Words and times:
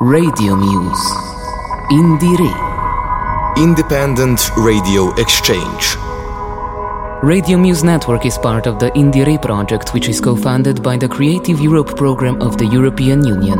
Radio 0.00 0.54
Muse. 0.54 1.10
Indire. 1.90 2.54
Independent 3.56 4.48
Radio 4.56 5.12
Exchange. 5.14 5.96
Radio 7.24 7.58
Muse 7.58 7.82
Network 7.82 8.24
is 8.24 8.38
part 8.38 8.68
of 8.68 8.78
the 8.78 8.92
Indire 8.92 9.42
project, 9.42 9.92
which 9.92 10.08
is 10.08 10.20
co 10.20 10.36
funded 10.36 10.84
by 10.84 10.96
the 10.96 11.08
Creative 11.08 11.58
Europe 11.58 11.96
program 11.96 12.40
of 12.40 12.58
the 12.58 12.66
European 12.66 13.26
Union. 13.26 13.58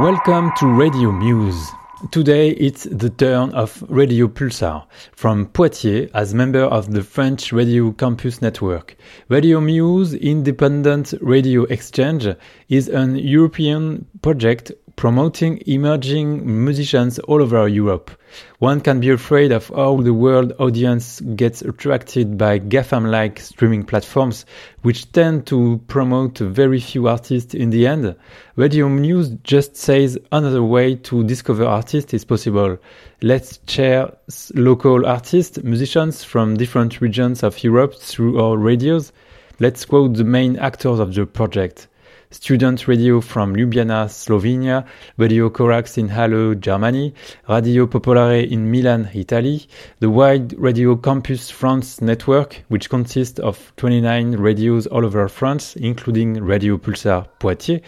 Welcome 0.00 0.50
to 0.56 0.66
Radio 0.66 1.12
Muse. 1.12 1.83
Today 2.10 2.50
it's 2.50 2.84
the 2.84 3.08
turn 3.08 3.50
of 3.52 3.82
Radio 3.88 4.28
Pulsar 4.28 4.86
from 5.12 5.46
Poitiers 5.46 6.10
as 6.12 6.34
member 6.34 6.62
of 6.62 6.92
the 6.92 7.02
French 7.02 7.52
Radio 7.52 7.92
Campus 7.92 8.42
Network. 8.42 8.96
Radio 9.28 9.60
Muse 9.60 10.12
Independent 10.14 11.14
Radio 11.20 11.64
Exchange 11.64 12.28
is 12.68 12.88
an 12.88 13.16
European 13.16 14.06
project 14.22 14.72
promoting 14.96 15.62
emerging 15.66 16.64
musicians 16.64 17.18
all 17.20 17.42
over 17.42 17.68
Europe. 17.68 18.10
One 18.58 18.80
can 18.80 19.00
be 19.00 19.10
afraid 19.10 19.52
of 19.52 19.68
how 19.68 20.00
the 20.00 20.14
world 20.14 20.52
audience 20.58 21.20
gets 21.20 21.62
attracted 21.62 22.36
by 22.38 22.58
GAFAM-like 22.58 23.40
streaming 23.40 23.84
platforms, 23.84 24.46
which 24.82 25.10
tend 25.12 25.46
to 25.46 25.80
promote 25.88 26.38
very 26.38 26.80
few 26.80 27.08
artists 27.08 27.54
in 27.54 27.70
the 27.70 27.86
end. 27.86 28.16
Radio 28.56 28.88
Muse 28.88 29.30
just 29.42 29.76
says 29.76 30.18
another 30.32 30.62
way 30.62 30.96
to 30.96 31.24
discover 31.24 31.64
artists 31.64 32.14
is 32.14 32.24
possible. 32.24 32.78
Let's 33.22 33.60
share 33.66 34.12
local 34.54 35.06
artists, 35.06 35.62
musicians 35.62 36.24
from 36.24 36.56
different 36.56 37.00
regions 37.00 37.42
of 37.42 37.62
Europe 37.62 37.94
through 37.94 38.40
our 38.42 38.56
radios. 38.56 39.12
Let's 39.60 39.84
quote 39.84 40.14
the 40.14 40.24
main 40.24 40.56
actors 40.56 40.98
of 40.98 41.14
the 41.14 41.26
project 41.26 41.88
student 42.34 42.88
radio 42.88 43.20
from 43.20 43.54
Ljubljana, 43.54 44.08
Slovenia, 44.08 44.84
Radio 45.18 45.48
Corax 45.48 45.96
in 45.96 46.08
Halle, 46.08 46.56
Germany, 46.56 47.14
Radio 47.48 47.86
Popolare 47.86 48.50
in 48.50 48.70
Milan, 48.70 49.08
Italy, 49.14 49.66
the 50.00 50.10
wide 50.10 50.52
Radio 50.58 50.96
Campus 50.96 51.48
France 51.48 52.00
network, 52.00 52.64
which 52.68 52.90
consists 52.90 53.38
of 53.38 53.72
29 53.76 54.32
radios 54.32 54.88
all 54.88 55.06
over 55.06 55.28
France, 55.28 55.76
including 55.76 56.42
Radio 56.42 56.76
Pulsar 56.76 57.26
Poitiers, 57.38 57.80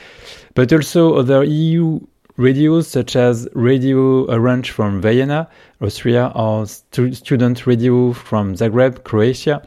but 0.54 0.72
also 0.72 1.16
other 1.16 1.42
EU 1.42 1.98
radios 2.36 2.86
such 2.86 3.16
as 3.16 3.48
Radio 3.52 4.26
Orange 4.26 4.70
from 4.70 5.02
Vienna, 5.02 5.48
Austria, 5.80 6.30
or 6.36 6.66
stu 6.66 7.12
student 7.14 7.66
radio 7.66 8.12
from 8.12 8.54
Zagreb, 8.54 9.02
Croatia. 9.02 9.66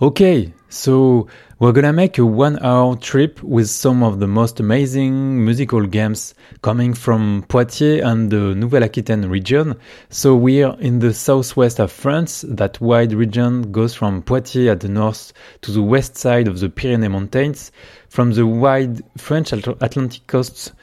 Okay, 0.00 0.52
so 0.68 1.26
we're 1.64 1.72
gonna 1.72 1.94
make 1.94 2.18
a 2.18 2.26
one 2.26 2.58
hour 2.62 2.94
trip 2.94 3.42
with 3.42 3.70
some 3.70 4.02
of 4.02 4.20
the 4.20 4.26
most 4.26 4.60
amazing 4.60 5.42
musical 5.42 5.80
games 5.86 6.34
coming 6.60 6.92
from 6.92 7.42
Poitiers 7.48 8.02
and 8.04 8.30
the 8.30 8.54
Nouvelle-Aquitaine 8.54 9.24
region. 9.30 9.74
So 10.10 10.36
we're 10.36 10.76
in 10.80 10.98
the 10.98 11.14
southwest 11.14 11.80
of 11.80 11.90
France. 11.90 12.44
That 12.46 12.78
wide 12.82 13.14
region 13.14 13.72
goes 13.72 13.94
from 13.94 14.20
Poitiers 14.20 14.72
at 14.72 14.80
the 14.80 14.90
north 14.90 15.32
to 15.62 15.72
the 15.72 15.80
west 15.80 16.18
side 16.18 16.48
of 16.48 16.60
the 16.60 16.68
Pyrenees 16.68 17.08
Mountains, 17.08 17.72
from 18.10 18.32
the 18.32 18.46
wide 18.46 19.00
French 19.16 19.54
Atlantic 19.54 20.26
coast 20.26 20.74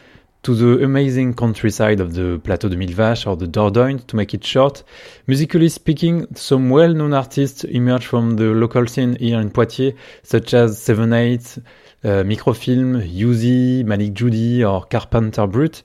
to 0.44 0.56
the 0.56 0.84
amazing 0.84 1.34
countryside 1.36 2.00
of 2.00 2.14
the 2.16 2.40
Plateau 2.44 2.68
de 2.68 2.76
Millevaches 2.76 3.28
or 3.28 3.36
the 3.36 3.48
Dordogne, 3.48 4.06
to 4.08 4.16
make 4.16 4.34
it 4.34 4.44
short. 4.44 4.84
Musically 5.28 5.70
speaking, 5.70 6.26
some 6.36 6.70
well-known 6.70 7.14
artists 7.14 7.64
emerged 7.64 8.06
from 8.06 8.38
the 8.38 8.46
local 8.46 8.88
scene 8.88 9.16
here 9.18 9.40
in 9.40 9.52
Poitiers, 9.52 9.94
such 10.24 10.54
as 10.56 10.82
Seven 10.82 11.12
Hate, 11.12 11.60
uh, 12.04 12.24
Microfilm, 12.24 13.02
UZI, 13.02 13.86
Malik 13.86 14.14
Djoudi, 14.14 14.68
or 14.68 14.86
Carpenter 14.86 15.46
Brut. 15.46 15.84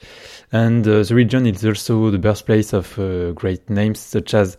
And 0.53 0.87
uh, 0.89 1.03
the 1.03 1.15
region 1.15 1.47
is 1.47 1.65
also 1.65 2.11
the 2.11 2.19
birthplace 2.19 2.73
of 2.73 2.99
uh, 2.99 3.33
great 3.33 3.69
names 3.69 3.99
such 3.99 4.33
as 4.33 4.57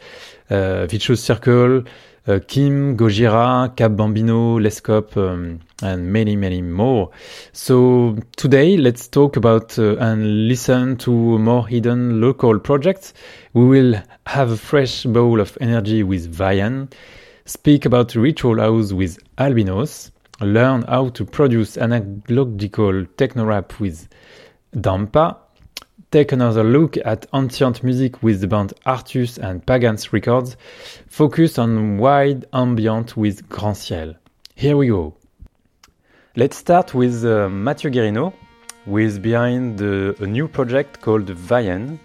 uh, 0.52 0.86
Vicious 0.86 1.24
Circle, 1.24 1.84
uh, 2.28 2.40
Kim, 2.47 2.96
Gojira, 2.96 3.75
Kap 3.75 3.96
Bambino, 3.96 4.59
Lescop, 4.59 5.18
um, 5.18 5.59
and 5.81 6.11
many, 6.11 6.35
many 6.35 6.61
more. 6.61 7.11
So 7.51 8.17
today, 8.35 8.77
let's 8.77 9.07
talk 9.07 9.35
about 9.38 9.77
uh, 9.77 9.97
and 9.97 10.47
listen 10.47 10.97
to 10.97 11.11
more 11.11 11.67
hidden 11.67 12.19
local 12.19 12.59
projects. 12.59 13.13
We 13.53 13.65
will 13.65 14.01
have 14.25 14.51
a 14.51 14.57
fresh 14.57 15.03
bowl 15.03 15.39
of 15.39 15.57
energy 15.61 16.03
with 16.03 16.33
Vyen, 16.35 16.91
speak 17.45 17.85
about 17.85 18.15
ritual 18.15 18.59
house 18.59 18.91
with 18.91 19.19
Albinos, 19.38 20.11
learn 20.41 20.83
how 20.83 21.09
to 21.09 21.25
produce 21.25 21.77
analogical 21.77 23.05
techno 23.17 23.45
rap 23.45 23.79
with 23.79 24.07
Dampa, 24.75 25.38
take 26.11 26.31
another 26.31 26.63
look 26.63 26.97
at 27.05 27.25
ancient 27.33 27.83
music 27.83 28.21
with 28.23 28.41
the 28.41 28.47
band 28.47 28.73
Artus 28.85 29.38
and 29.38 29.65
Pagans 29.65 30.11
Records, 30.11 30.57
focus 31.07 31.59
on 31.59 31.97
wide 31.97 32.45
ambient 32.53 33.15
with 33.15 33.47
Grand 33.49 33.77
Ciel. 33.77 34.15
Here 34.55 34.75
we 34.75 34.88
go. 34.88 35.15
Let's 36.38 36.58
start 36.58 36.94
with 36.94 37.25
uh, 37.25 37.50
Mathieu 37.50 37.90
Guérino, 37.90 38.31
who 38.86 39.00
is 39.00 39.18
behind 39.18 39.80
the, 39.80 40.16
a 40.20 40.28
new 40.28 40.48
project 40.48 41.02
called 41.02 41.25
Vyen, 41.25 41.98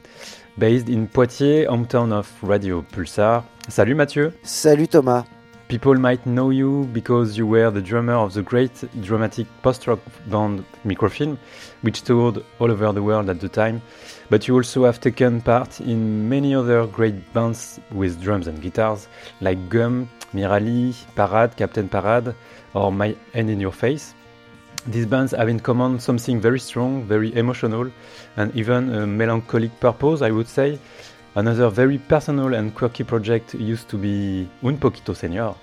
based 0.57 0.89
in 0.89 1.07
Poitiers, 1.07 1.69
hometown 1.69 2.15
of 2.15 2.33
Radio 2.43 2.81
Pulsar. 2.81 3.45
Salut 3.69 3.95
Mathieu. 3.95 4.33
Salut 4.43 4.91
Thomas. 4.91 5.27
People 5.69 5.97
might 5.97 6.25
know 6.25 6.49
you 6.49 6.89
because 6.95 7.37
you 7.37 7.47
were 7.47 7.71
the 7.71 7.83
drummer 7.83 8.15
of 8.15 8.33
the 8.33 8.41
great 8.41 8.73
dramatic 9.03 9.47
post-rock 9.61 9.99
band 10.29 10.65
Microfilm, 10.85 11.39
which 11.83 12.01
toured 12.01 12.43
all 12.59 12.71
over 12.71 12.91
the 12.91 13.03
world 13.03 13.29
at 13.29 13.39
the 13.39 13.51
time. 13.51 13.83
But 14.31 14.49
you 14.49 14.55
also 14.55 14.87
have 14.87 14.99
taken 14.99 15.43
part 15.43 15.79
in 15.83 16.27
many 16.27 16.55
other 16.55 16.87
great 16.87 17.35
bands 17.35 17.79
with 17.91 18.19
drums 18.23 18.47
and 18.47 18.63
guitars, 18.63 19.09
like 19.43 19.69
Gum, 19.69 20.09
Mirali, 20.33 20.95
Parade, 21.15 21.55
Captain 21.55 21.87
Parade, 21.87 22.35
or 22.73 22.91
My 22.91 23.15
Hand 23.35 23.51
in 23.51 23.61
Your 23.61 23.73
Face. 23.73 24.15
These 24.87 25.07
bands 25.07 25.33
have 25.33 25.49
in 25.49 25.61
common 25.61 26.01
something 26.01 26.41
very 26.41 26.59
strong, 26.59 27.05
very 27.05 27.35
emotional, 27.37 27.91
and 28.37 28.55
even 28.57 28.93
a 28.95 29.07
melancholic 29.07 29.79
purpose, 29.81 30.23
I 30.23 30.31
would 30.31 30.49
say, 30.49 30.79
Another 31.35 31.71
very 31.71 31.97
personal 31.97 32.53
and 32.53 32.75
quirky 32.75 33.05
project 33.05 33.55
used 33.55 33.89
to 33.89 33.97
be 33.97 34.47
Un 34.63 34.77
Poquito 34.77 35.15
Senior, 35.17 35.55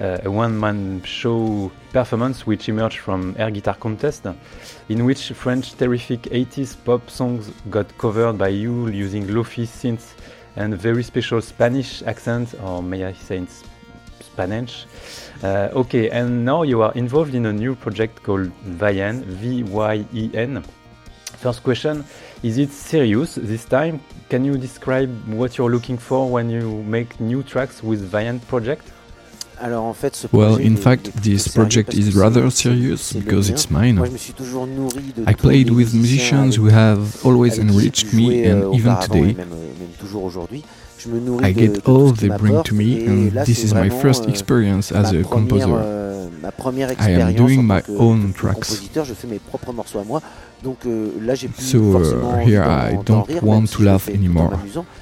uh, 0.00 0.18
a 0.22 0.30
one-man 0.30 1.02
show 1.02 1.72
performance 1.92 2.46
which 2.46 2.68
emerged 2.68 2.98
from 2.98 3.34
Air 3.36 3.50
Guitar 3.50 3.74
Contest, 3.74 4.26
in 4.88 5.04
which 5.04 5.30
French 5.30 5.74
terrific 5.74 6.22
80s 6.22 6.76
pop 6.84 7.10
songs 7.10 7.50
got 7.70 7.86
covered 7.98 8.38
by 8.38 8.48
you 8.48 8.86
using 8.86 9.26
lofi 9.26 9.66
synths 9.66 10.12
and 10.54 10.76
very 10.76 11.02
special 11.02 11.40
Spanish 11.40 12.04
accents, 12.04 12.54
or 12.62 12.80
may 12.80 13.04
I 13.04 13.12
say 13.12 13.44
Spanish. 14.32 14.86
Uh, 15.42 15.68
okay, 15.82 16.10
and 16.10 16.44
now 16.44 16.62
you 16.62 16.82
are 16.82 16.92
involved 16.94 17.34
in 17.34 17.46
a 17.46 17.52
new 17.52 17.74
project 17.74 18.22
called 18.22 18.50
Vyen, 18.64 19.24
V-Y-E-N. 19.24 20.62
First 21.38 21.62
question, 21.62 22.04
is 22.42 22.58
it 22.58 22.70
serious 22.70 23.36
this 23.36 23.64
time? 23.64 24.00
Can 24.28 24.44
you 24.44 24.58
describe 24.58 25.10
what 25.28 25.56
you're 25.56 25.70
looking 25.70 25.96
for 25.96 26.28
when 26.30 26.50
you 26.50 26.82
make 26.82 27.18
new 27.20 27.42
tracks 27.42 27.82
with 27.82 28.10
Vyen 28.12 28.40
project? 28.46 28.84
Well, 30.32 30.56
in 30.56 30.76
fact, 30.76 31.04
this 31.22 31.48
project 31.48 31.92
is 31.92 32.16
rather 32.16 32.50
serious 32.50 33.12
because 33.12 33.50
it's 33.50 33.70
mine. 33.70 33.98
I 35.26 35.34
played 35.34 35.68
with 35.68 35.92
musicians 35.92 36.56
who 36.56 36.66
have 36.66 37.22
always 37.26 37.58
enriched 37.58 38.14
me, 38.14 38.44
and 38.46 38.64
euh, 38.64 38.72
even 38.72 38.96
today, 39.00 39.36
I 41.42 41.52
get 41.52 41.86
all 41.88 42.12
they 42.12 42.28
bring 42.28 42.62
to 42.62 42.74
me, 42.74 43.06
and 43.06 43.32
this 43.46 43.64
is 43.64 43.72
my 43.72 43.88
first 43.88 44.24
euh, 44.24 44.28
experience 44.28 44.92
as 44.92 45.12
a 45.12 45.22
composer. 45.22 45.74
Euh, 45.74 46.28
I 46.98 47.10
am 47.10 47.34
doing 47.34 47.64
my 47.66 47.82
own 47.98 48.32
tracks. 48.32 48.80
Donc 50.62 50.84
euh, 50.84 51.12
là, 51.22 51.34
j'ai 51.34 51.48
plus 51.48 51.62
so 51.62 51.78
uh, 51.78 52.38
here 52.44 52.62
I 52.62 52.98
don't 53.06 53.26
want 53.42 53.66
to 53.72 53.82
laugh 53.82 54.08
anymore, 54.08 54.58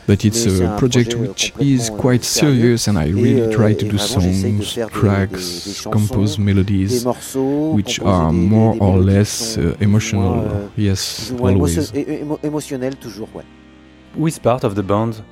but 0.06 0.24
it's 0.24 0.46
a 0.46 0.76
project 0.78 1.14
which 1.14 1.52
is 1.58 1.90
quite 1.90 2.22
serious, 2.22 2.86
and 2.86 2.96
I 2.96 3.08
really 3.10 3.52
try 3.52 3.74
to 3.74 3.88
do 3.88 3.98
songs, 3.98 4.78
tracks, 4.92 5.84
compose 5.90 6.38
melodies, 6.38 7.04
which 7.34 7.98
are 8.00 8.30
more 8.32 8.76
or 8.78 8.98
less 8.98 9.58
uh, 9.58 9.74
emotional. 9.80 10.70
Yes, 10.76 11.32
always. 11.40 11.92
Émotionnel 12.44 12.94
toujours, 12.94 13.28
ouais. 13.34 13.44
Who 14.16 14.28
is 14.28 14.38
part 14.38 14.62
of 14.64 14.74
the 14.74 14.82
band, 14.82 15.22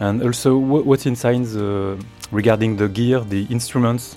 and 0.00 0.22
also 0.22 0.56
what's 0.56 1.06
inside 1.06 1.44
the, 1.44 1.98
uh, 1.98 2.02
regarding 2.32 2.76
the 2.76 2.88
gear, 2.88 3.20
the 3.20 3.46
instruments? 3.50 4.16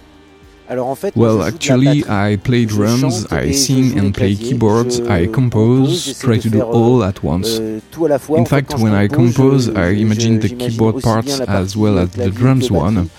Alors 0.69 0.87
en 0.87 0.95
fait, 0.95 1.13
well, 1.17 1.43
actually, 1.43 2.05
I 2.07 2.37
play 2.37 2.65
drums, 2.65 3.27
I 3.29 3.51
sing 3.51 3.99
and 3.99 4.13
play 4.13 4.35
keyboards, 4.35 5.01
I 5.01 5.27
compose, 5.27 6.17
try 6.17 6.37
to 6.37 6.49
do 6.49 6.61
all 6.61 7.03
at 7.03 7.21
once. 7.21 7.59
In 7.59 8.45
fact, 8.45 8.79
when 8.79 8.93
I 8.93 9.09
compose, 9.09 9.67
I 9.67 9.89
imagine 9.89 10.39
the 10.39 10.47
keyboard 10.47 11.03
parts 11.03 11.41
as 11.41 11.75
well 11.75 11.99
as 11.99 12.11
the 12.11 12.29
drums 12.29 12.71
one. 12.71 13.09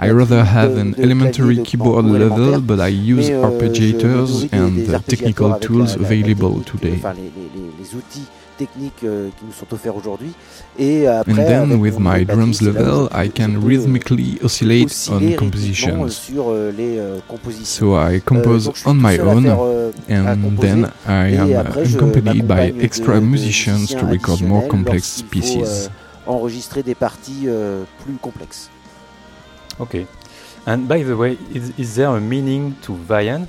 I 0.00 0.10
rather 0.10 0.44
have 0.44 0.76
an 0.76 0.94
elementary 0.98 1.62
keyboard 1.64 2.04
level, 2.04 2.60
but 2.60 2.78
I 2.78 2.88
use 2.88 3.30
euh, 3.30 3.42
arpeggiators 3.42 4.52
and 4.52 4.86
the 4.86 4.98
technical 5.00 5.58
tools 5.58 5.96
available 5.96 6.62
today. 6.64 6.96
Enfin, 6.98 7.14
les 7.14 7.32
les 7.78 7.94
outils 7.94 8.28
techniques 8.56 9.04
euh, 9.04 9.28
qui 9.38 9.44
nous 9.44 9.52
sont 9.52 9.66
offerts 9.72 9.96
aujourd'hui. 9.96 10.32
Et 10.78 11.06
après, 11.06 11.32
And 11.32 11.36
then 11.36 11.80
with 11.80 11.98
my 11.98 12.24
drums 12.24 12.60
level, 12.60 13.08
I 13.12 13.28
can 13.28 13.60
rhythmically 13.62 14.38
oscillate 14.42 15.08
on 15.10 15.36
compositions. 15.36 16.08
Sur 16.08 16.50
euh, 16.50 16.72
les 16.76 16.98
euh, 16.98 17.18
compositions. 17.28 17.64
So 17.64 17.96
I 17.96 18.20
compose 18.20 18.70
on 18.84 18.94
my 18.94 19.18
own, 19.18 19.46
and 20.08 20.58
then 20.60 20.90
I 21.06 21.36
am 21.36 21.66
accompanied 21.66 22.46
by 22.46 22.72
extra 22.80 23.20
musicians 23.20 23.94
to 23.94 24.06
record 24.06 24.42
more 24.42 24.66
complex 24.68 25.22
pieces. 25.22 25.90
Enregistrer 26.26 26.82
des 26.82 26.94
parties 26.94 27.48
plus 28.02 28.14
complexes. 28.20 28.70
Okay. 29.78 30.06
And 30.66 30.88
by 30.88 31.02
the 31.02 31.16
way, 31.16 31.38
is, 31.54 31.72
is 31.78 31.94
there 31.94 32.08
a 32.08 32.20
meaning 32.20 32.74
to 32.82 32.92
Vian? 32.92 33.46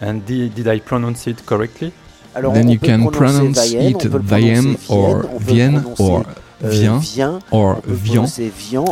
And 0.00 0.24
did, 0.26 0.54
did 0.54 0.68
I 0.68 0.80
pronounce 0.80 1.26
it 1.26 1.46
correctly? 1.46 1.92
Alors, 2.34 2.52
then 2.52 2.68
you 2.68 2.78
can 2.78 3.10
pronounce 3.10 3.72
it 3.72 4.02
Vienne 4.04 4.76
or 4.90 5.24
Vienne 5.38 5.84
or 5.98 6.26
Vien 6.60 7.40
or 7.50 7.76
Vian. 7.86 8.26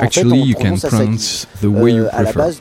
Actually, 0.00 0.40
you 0.40 0.54
can 0.54 0.78
pronounce 0.78 1.46
the 1.60 1.70
way 1.70 1.90
you 1.92 2.08
prefer. 2.08 2.52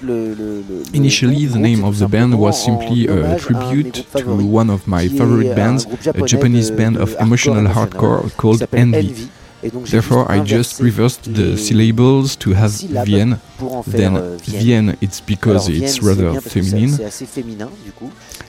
Initially, 0.94 1.46
the 1.46 1.60
name 1.60 1.86
of 1.86 2.00
the 2.00 2.08
band 2.08 2.38
was 2.38 2.62
simply 2.62 3.08
a 3.08 3.40
tribute 3.40 3.94
to 4.16 4.46
one 4.46 4.70
of 4.70 4.86
my 4.88 5.08
favorite 5.08 5.56
bands, 5.56 5.86
a 5.86 6.26
Japanese 6.26 6.70
band 6.72 6.98
of 6.98 7.16
emotional 7.20 7.64
hardcore 7.64 8.36
called 8.36 8.64
Envy. 8.74 9.30
Therefore, 9.72 10.30
I 10.30 10.42
just 10.42 10.80
reversed 10.82 11.34
the 11.34 11.58
syllables 11.58 12.36
to 12.38 12.54
have 12.54 12.72
Vienne. 13.06 13.40
Then 13.88 14.18
euh, 14.18 14.38
Vienne, 14.44 14.96
it's 15.02 15.22
because 15.22 15.70
it's 15.70 16.02
rather 16.02 16.40
feminine. 16.42 17.00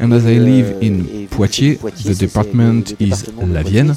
And 0.01 0.13
as 0.13 0.27
I 0.27 0.39
live 0.39 0.77
euh, 0.77 0.87
in 0.87 1.29
Poitiers, 1.29 1.79
the 2.05 2.15
department 2.15 2.95
is 3.01 3.27
La 3.37 3.63
Vienne, 3.63 3.95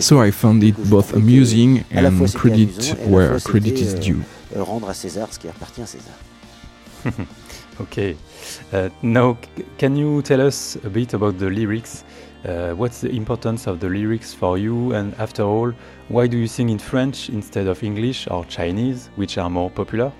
so 0.00 0.20
I 0.22 0.30
found 0.30 0.62
it 0.62 0.76
both 0.88 1.14
amusing 1.14 1.84
and 1.90 2.32
credit 2.34 2.94
where 3.08 3.40
credit 3.40 3.78
is 3.80 3.94
due. 3.94 4.22
Euh, 4.54 4.62
rendre 4.62 4.88
à 4.88 4.94
César 4.94 5.28
ce 5.32 5.38
qui 5.38 5.48
appartient 5.48 5.82
à 5.82 5.86
César. 5.86 6.14
okay. 7.80 8.16
Uh, 8.72 8.90
now, 9.02 9.36
can 9.78 9.96
you 9.96 10.22
tell 10.22 10.40
us 10.40 10.76
a 10.84 10.88
bit 10.88 11.14
about 11.14 11.38
the 11.38 11.48
lyrics? 11.48 12.04
Uh, 12.44 12.72
what's 12.72 13.00
the 13.00 13.10
importance 13.10 13.66
of 13.68 13.78
the 13.78 13.88
lyrics 13.88 14.34
for 14.34 14.58
you? 14.58 14.94
And 14.94 15.14
after 15.14 15.42
all, 15.42 15.72
why 16.08 16.26
do 16.26 16.36
you 16.36 16.48
sing 16.48 16.70
in 16.70 16.78
French 16.78 17.28
instead 17.28 17.68
of 17.68 17.82
English 17.84 18.26
or 18.28 18.44
Chinese, 18.46 19.10
which 19.16 19.38
are 19.38 19.48
more 19.48 19.70
popular? 19.70 20.12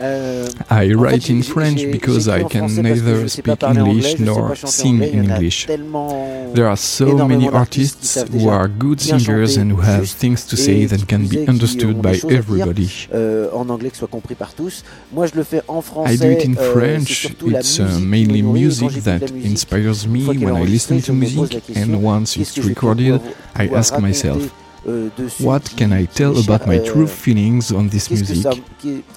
Uh, 0.00 0.50
I 0.70 0.92
write 0.92 1.30
in 1.30 1.42
French 1.42 1.80
because 1.90 2.28
I 2.28 2.44
can 2.44 2.66
neither 2.82 3.28
speak 3.28 3.62
English 3.62 4.18
nor 4.18 4.54
sing 4.56 5.02
in 5.02 5.24
English. 5.24 5.66
There 5.66 6.66
are 6.66 6.76
so 6.76 7.26
many 7.26 7.48
artists 7.48 8.20
who 8.32 8.48
are 8.48 8.68
good 8.68 9.00
singers 9.00 9.56
and 9.56 9.72
who 9.72 9.80
have 9.80 10.08
things 10.08 10.46
to 10.46 10.56
say 10.56 10.86
that 10.86 11.06
can 11.08 11.26
be 11.26 11.46
understood 11.46 12.02
by 12.02 12.20
everybody. 12.30 12.88
Euh, 13.12 13.48
I 16.06 16.16
do 16.16 16.30
it 16.30 16.44
in 16.44 16.56
euh, 16.58 16.72
French. 16.72 17.34
It's 17.42 17.80
uh, 17.80 17.98
mainly 18.00 18.42
music 18.42 18.90
that 19.04 19.30
inspires 19.30 20.06
me 20.06 20.26
when 20.26 20.56
I 20.56 20.64
listen 20.64 21.00
to 21.02 21.12
music, 21.12 21.62
and 21.76 22.02
once 22.02 22.36
it's 22.36 22.58
recorded, 22.58 23.20
I 23.54 23.68
ask 23.68 23.98
myself. 23.98 24.52
Euh, 24.86 25.08
what 25.40 25.60
can 25.76 25.90
I 25.92 26.06
tell 26.06 26.38
about 26.38 26.66
my 26.66 26.78
true 26.78 27.02
euh, 27.02 27.06
feelings 27.06 27.72
on 27.72 27.88
this 27.88 28.10
music? 28.10 28.46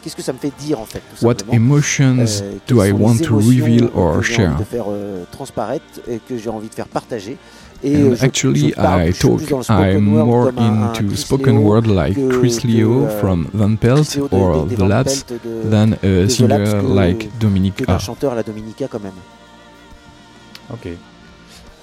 Qu'est-ce 0.01 0.15
que 0.15 0.21
ça 0.21 0.33
me 0.33 0.39
fait 0.39 0.51
dire 0.59 0.79
en 0.79 0.85
fait 0.85 1.03
What 1.21 1.37
emotions 1.51 2.41
euh, 2.41 2.57
do 2.67 2.83
I 2.83 2.91
want 2.91 3.19
to 3.23 3.35
reveal 3.37 3.89
or 3.93 4.23
share 4.23 4.57
de 4.57 4.63
faire 4.63 4.87
transparaître 5.31 5.83
et 6.07 6.19
que 6.27 6.37
j'ai 6.37 6.49
envie 6.49 6.69
de 6.69 6.73
faire 6.73 6.87
partager. 6.87 7.37
And 7.83 8.13
actually, 8.21 8.73
I 8.77 9.11
talk. 9.11 9.41
I'm 9.69 10.03
more 10.03 10.49
into 10.49 11.15
spoken 11.15 11.63
word 11.63 11.87
like 11.87 12.15
Chris 12.29 12.63
Leo 12.63 13.07
from 13.19 13.49
Van 13.53 13.75
Pelt 13.75 14.17
or 14.31 14.67
The 14.67 14.87
Lapse 14.87 15.25
than 15.43 15.93
a 16.03 16.29
singer 16.29 16.81
like 16.83 17.29
Dominique 17.39 17.83
A. 17.87 17.97
chanteur 17.97 18.35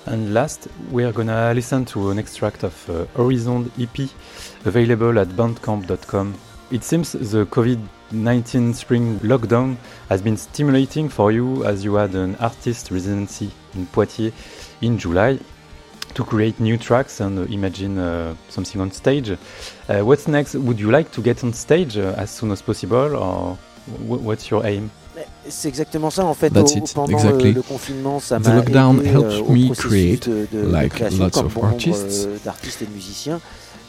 And 0.09 0.33
last, 0.33 0.69
we 0.91 1.05
are 1.05 1.13
gonna 1.13 1.53
listen 1.53 1.85
to 1.87 2.11
an 2.11 2.19
extract 2.19 2.65
of 2.65 2.89
uh, 2.89 3.05
Horizon 3.15 3.71
EP 3.79 4.09
available 4.65 5.19
at 5.19 5.29
bandcamp.com. 5.29 6.35
It 6.71 6.83
seems 6.83 7.13
the 7.13 7.45
COVID 7.45 7.79
19 8.11 8.73
spring 8.73 9.19
lockdown 9.21 9.77
has 10.09 10.23
been 10.23 10.39
stimulating 10.39 11.11
for 11.11 11.31
you 11.31 11.63
as 11.67 11.85
you 11.85 11.97
had 11.97 12.15
an 12.15 12.37
artist 12.37 12.91
residency 12.91 13.51
in 13.75 13.85
Poitiers 13.89 14.33
in 14.81 14.97
July 14.99 15.39
to 16.15 16.25
create 16.25 16.59
new 16.59 16.79
tracks 16.79 17.21
and 17.21 17.41
uh, 17.41 17.43
imagine 17.53 17.99
uh, 17.99 18.35
something 18.49 18.81
on 18.81 18.91
stage. 18.91 19.33
Uh, 19.33 20.01
what's 20.01 20.27
next? 20.27 20.55
Would 20.55 20.81
you 20.81 20.91
like 20.91 21.13
to 21.13 21.21
get 21.21 21.45
on 21.45 21.53
stage 21.53 21.99
uh, 21.99 22.15
as 22.17 22.31
soon 22.31 22.51
as 22.51 22.63
possible, 22.63 23.15
or 23.15 23.57
what's 24.07 24.51
your 24.51 24.65
aim? 24.65 24.91
C'est 25.49 25.69
exactement 25.69 26.11
ça 26.11 26.25
en 26.25 26.35
fait. 26.35 26.51
That's 26.51 26.75
it. 26.75 26.93
Pendant 26.95 27.17
exactly. 27.17 27.53
le, 27.53 27.63
confinement, 27.63 28.21
ça 28.21 28.39
m'a 28.39 28.59
aidé 28.59 28.73
euh, 28.75 29.43
processus 29.43 30.21
de, 30.21 30.47
de, 30.53 30.71
like 30.71 30.93
de 30.93 30.95
création 30.95 31.31
comme 31.31 31.49
bon 31.49 31.63
euh, 31.65 32.37
d'artistes 32.45 32.83
et 32.83 32.89
musiciens. 32.93 33.41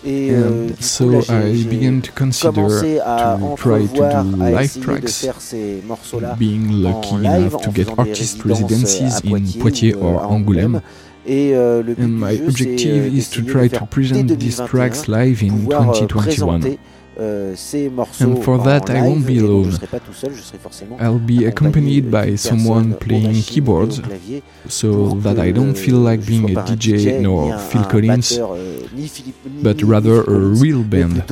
Et 0.06 0.31
euh, 0.31 0.70
so 0.80 1.12
I 1.30 1.66
began 1.66 2.00
to 2.00 2.12
consider 2.16 2.54
to 2.54 3.56
try 3.58 3.86
to 3.86 3.98
do 3.98 4.38
live 4.38 4.80
tracks, 4.80 5.02
de 5.02 5.10
faire 5.10 5.42
ces 5.42 5.84
morceaux-là 5.86 6.38
being 6.40 6.81
lucky 6.81 7.16
enough 7.16 7.62
to 7.62 7.72
get 7.74 7.88
artist 7.98 8.40
euh, 8.40 8.50
residencies 8.50 9.20
in 9.26 9.60
Poitiers 9.60 9.96
or 9.96 10.24
euh, 10.24 10.28
Angoulême. 10.28 10.81
Et 11.26 11.52
euh, 11.54 11.84
le 11.84 11.96
but 11.96 12.06
And 12.06 12.08
my 12.08 12.42
objective 12.48 13.04
euh, 13.04 13.18
is 13.18 13.30
to 13.30 13.42
try 13.42 13.70
to 13.70 13.86
present 13.86 14.40
these 14.40 14.62
tracks 14.66 15.08
live 15.10 15.44
in 15.44 15.70
euh, 15.70 16.08
2021. 16.08 16.78
Euh, 17.19 17.54
ces 17.56 17.89
morceaux 17.89 18.24
And 18.24 18.42
for 18.42 18.63
that, 18.63 18.89
I 18.89 19.01
won't 19.01 19.25
be 19.25 19.39
alone. 19.39 19.77
I'll 21.00 21.19
be 21.19 21.45
accompanied 21.45 22.10
by 22.10 22.38
someone 22.38 22.95
playing 22.95 23.42
keyboards, 23.44 24.01
so 24.68 25.16
that 25.24 25.38
I 25.38 25.51
don't 25.51 25.75
feel 25.75 25.98
like 25.98 26.25
being 26.25 26.56
a 26.56 26.62
DJ 26.63 27.19
nor 27.21 27.57
Phil 27.57 27.83
Collins, 27.83 28.39
euh, 28.39 28.88
but 29.62 29.81
rather 29.83 30.24
a 30.24 30.39
real 30.62 30.83
band. 30.83 31.24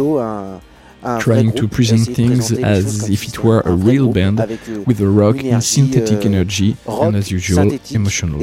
trying 1.19 1.53
to 1.53 1.67
present 1.69 2.05
things 2.15 2.51
as 2.51 3.09
if 3.09 3.27
it 3.27 3.41
were 3.41 3.61
a 3.61 3.71
real 3.71 4.11
band 4.11 4.39
euh, 4.41 4.83
with 4.85 4.99
a 4.99 5.07
rock 5.07 5.41
and 5.43 5.63
synthetic 5.63 6.25
energy 6.25 6.75
and 6.85 7.15
as 7.15 7.31
usual 7.31 7.71
emotional. 7.93 8.41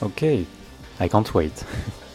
Okay, 0.00 0.46
I 1.00 1.08
can't 1.08 1.34
wait. 1.34 1.64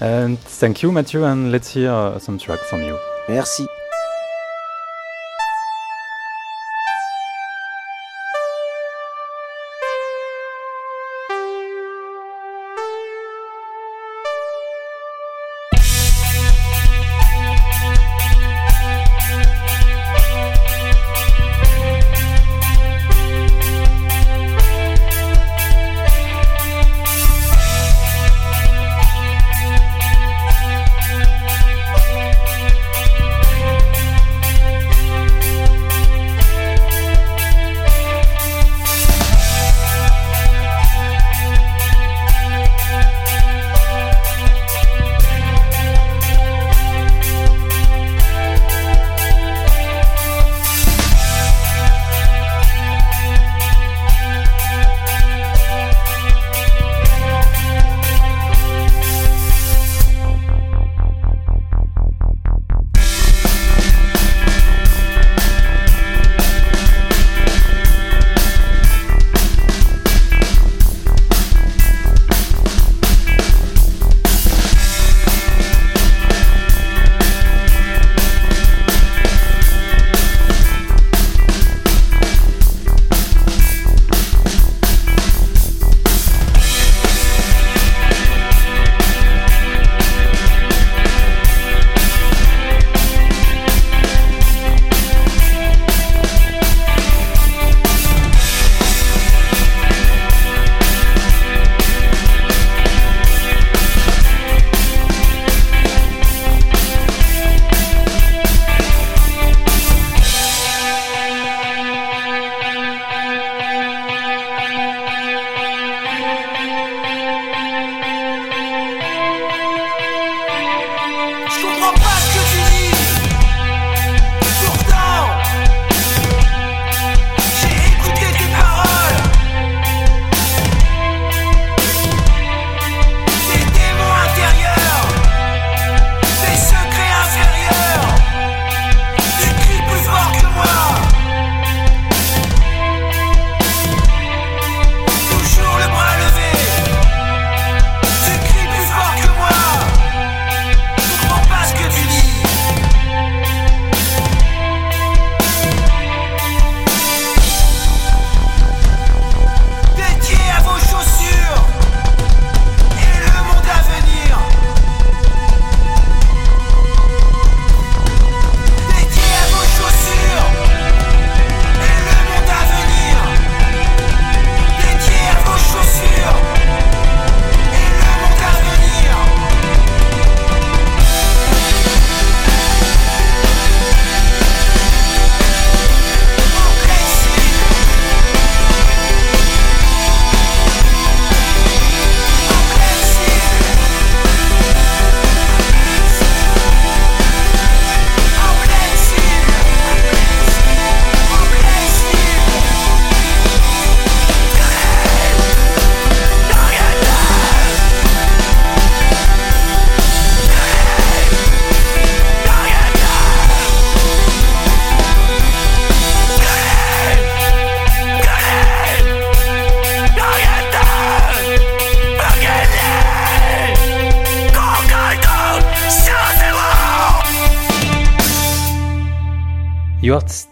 And 0.00 0.38
thank 0.38 0.82
you, 0.82 0.92
Mathieu, 0.92 1.24
and 1.24 1.52
let's 1.52 1.72
hear 1.72 1.90
uh, 1.90 2.18
some 2.18 2.38
track 2.38 2.60
from 2.60 2.82
you. 2.82 2.98
Merci. 3.28 3.66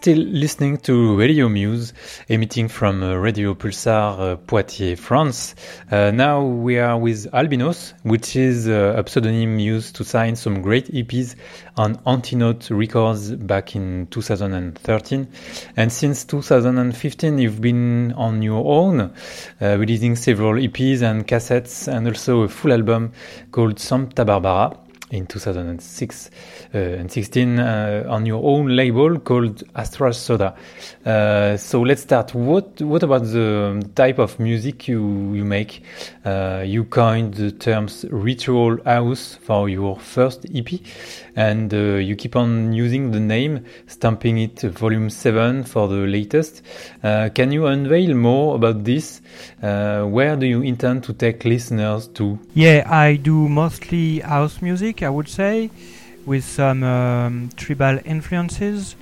Still 0.03 0.17
listening 0.17 0.75
to 0.75 1.15
Radio 1.15 1.47
Muse, 1.47 1.93
emitting 2.27 2.67
from 2.67 3.01
uh, 3.01 3.15
Radio 3.15 3.53
Pulsar 3.53 4.19
uh, 4.19 4.35
Poitiers, 4.35 4.99
France. 4.99 5.55
Uh, 5.89 6.11
now 6.11 6.43
we 6.43 6.77
are 6.77 6.97
with 6.97 7.25
Albinos, 7.31 7.93
which 8.03 8.35
is 8.35 8.67
uh, 8.67 9.01
a 9.01 9.09
pseudonym 9.09 9.59
used 9.59 9.95
to 9.95 10.03
sign 10.03 10.35
some 10.35 10.61
great 10.61 10.91
EPs 10.91 11.35
on 11.77 11.95
Antinote 12.05 12.69
Records 12.69 13.31
back 13.31 13.77
in 13.77 14.07
2013. 14.07 15.25
And 15.77 15.89
since 15.89 16.25
2015, 16.25 17.37
you've 17.37 17.61
been 17.61 18.11
on 18.17 18.41
your 18.41 18.65
own, 18.65 18.99
uh, 18.99 19.09
releasing 19.61 20.17
several 20.17 20.55
EPs 20.55 21.01
and 21.01 21.25
cassettes 21.25 21.87
and 21.87 22.05
also 22.05 22.41
a 22.41 22.49
full 22.49 22.73
album 22.73 23.13
called 23.53 23.79
Santa 23.79 24.25
Barbara 24.25 24.82
in 25.11 25.27
2006 25.27 26.29
uh, 26.73 26.77
and 26.77 27.11
16 27.11 27.59
uh, 27.59 28.03
on 28.09 28.25
your 28.25 28.43
own 28.43 28.75
label 28.75 29.19
called 29.19 29.63
Astral 29.75 30.13
Soda. 30.13 30.55
Uh, 31.05 31.55
so 31.57 31.81
let's 31.81 32.01
start. 32.01 32.33
What 32.33 32.81
what 32.81 33.03
about 33.03 33.23
the 33.23 33.87
type 33.95 34.19
of 34.19 34.39
music 34.39 34.87
you 34.87 35.33
you 35.33 35.45
make? 35.45 35.83
you 36.65 36.85
coined 36.85 37.33
the 37.33 37.51
terms 37.51 38.05
ritual 38.09 38.77
house 38.85 39.37
for 39.41 39.67
your 39.67 39.97
first 39.99 40.45
EP, 40.55 40.79
and 41.35 41.71
you 41.73 42.15
keep 42.15 42.35
on 42.35 42.71
using 42.71 43.11
the 43.11 43.19
name, 43.19 43.65
stamping 43.87 44.37
it 44.37 44.61
Volume 44.61 45.09
Seven 45.09 45.63
for 45.63 45.87
the 45.87 46.07
latest. 46.07 46.61
can 47.01 47.51
you 47.51 47.65
unveil 47.65 48.15
more 48.15 48.55
about 48.55 48.83
this? 48.83 49.21
where 49.59 50.35
do 50.37 50.45
you 50.45 50.61
intend 50.61 51.03
to 51.03 51.13
take 51.13 51.43
listeners 51.43 52.07
to? 52.09 52.39
Yeah, 52.53 52.87
I 52.89 53.17
do 53.17 53.49
mostly 53.49 54.19
house 54.19 54.61
music. 54.61 55.02
I 55.03 55.09
would 55.09 55.29
say 55.29 55.69
with 56.25 56.43
some 56.43 56.83
um, 56.83 57.49
tribal 57.55 57.99
influences. 58.05 58.95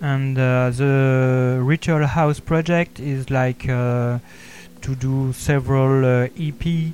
And 0.00 0.38
uh, 0.38 0.70
the 0.70 1.58
ritual 1.62 2.06
house 2.06 2.38
project 2.38 3.00
is 3.00 3.30
like 3.30 3.68
uh, 3.68 4.18
to 4.82 4.94
do 4.94 5.32
several 5.32 6.04
uh, 6.04 6.28
EP 6.38 6.92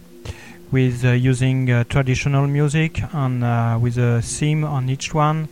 with 0.71 1.05
uh, 1.05 1.11
using 1.11 1.71
uh, 1.71 1.85
traditional 1.85 2.47
music 2.47 3.03
and 3.13 3.45
uh, 3.45 3.79
with 3.81 3.99
a 3.99 4.23
theme 4.23 4.65
on 4.65 4.89
each 4.89 5.13
one. 5.13 5.49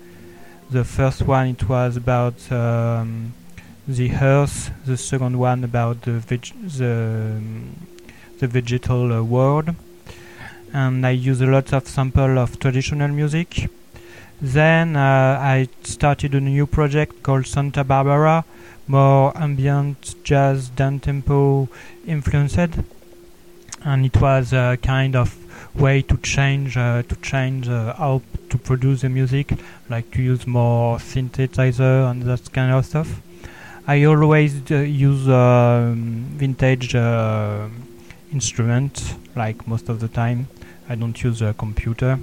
The 0.70 0.84
first 0.84 1.22
one 1.22 1.48
it 1.48 1.68
was 1.68 1.96
about 1.96 2.50
um, 2.52 3.34
the 3.88 4.12
earth. 4.12 4.70
The 4.86 4.96
second 4.96 5.36
one 5.36 5.64
about 5.64 6.02
the 6.02 6.12
veg- 6.12 6.54
the, 6.78 7.36
um, 7.36 7.74
the 8.38 8.46
vegetal 8.46 9.24
world 9.24 9.74
and 10.72 11.06
I 11.06 11.10
use 11.10 11.40
a 11.40 11.46
lot 11.46 11.72
of 11.72 11.88
sample 11.88 12.38
of 12.38 12.58
traditional 12.58 13.08
music 13.08 13.68
then 14.40 14.96
uh, 14.96 15.38
I 15.38 15.68
started 15.82 16.34
a 16.34 16.40
new 16.40 16.66
project 16.66 17.22
called 17.22 17.46
Santa 17.46 17.84
Barbara, 17.84 18.46
more 18.86 19.36
ambient 19.36 20.14
jazz 20.24 20.70
down 20.70 20.98
tempo 21.00 21.68
influenced, 22.06 22.78
and 23.84 24.06
it 24.06 24.16
was 24.18 24.54
a 24.54 24.78
kind 24.82 25.14
of 25.14 25.36
way 25.78 26.00
to 26.00 26.16
change 26.16 26.78
uh, 26.78 27.02
to 27.02 27.16
change 27.16 27.68
uh, 27.68 27.92
how 27.96 28.22
to 28.48 28.56
produce 28.56 29.02
the 29.02 29.10
music, 29.10 29.52
like 29.90 30.10
to 30.12 30.22
use 30.22 30.46
more 30.46 30.96
synthesizer 30.96 32.10
and 32.10 32.22
that 32.22 32.50
kind 32.50 32.72
of 32.72 32.86
stuff. 32.86 33.20
I 33.86 34.04
always 34.04 34.70
uh, 34.70 34.76
use 34.76 35.28
um, 35.28 36.24
vintage 36.36 36.94
uh, 36.94 37.68
instrument, 38.32 39.16
like 39.36 39.68
most 39.68 39.90
of 39.90 40.00
the 40.00 40.08
time. 40.08 40.48
I 40.90 40.96
don't 40.96 41.22
use 41.22 41.40
a 41.40 41.54
computer. 41.54 42.18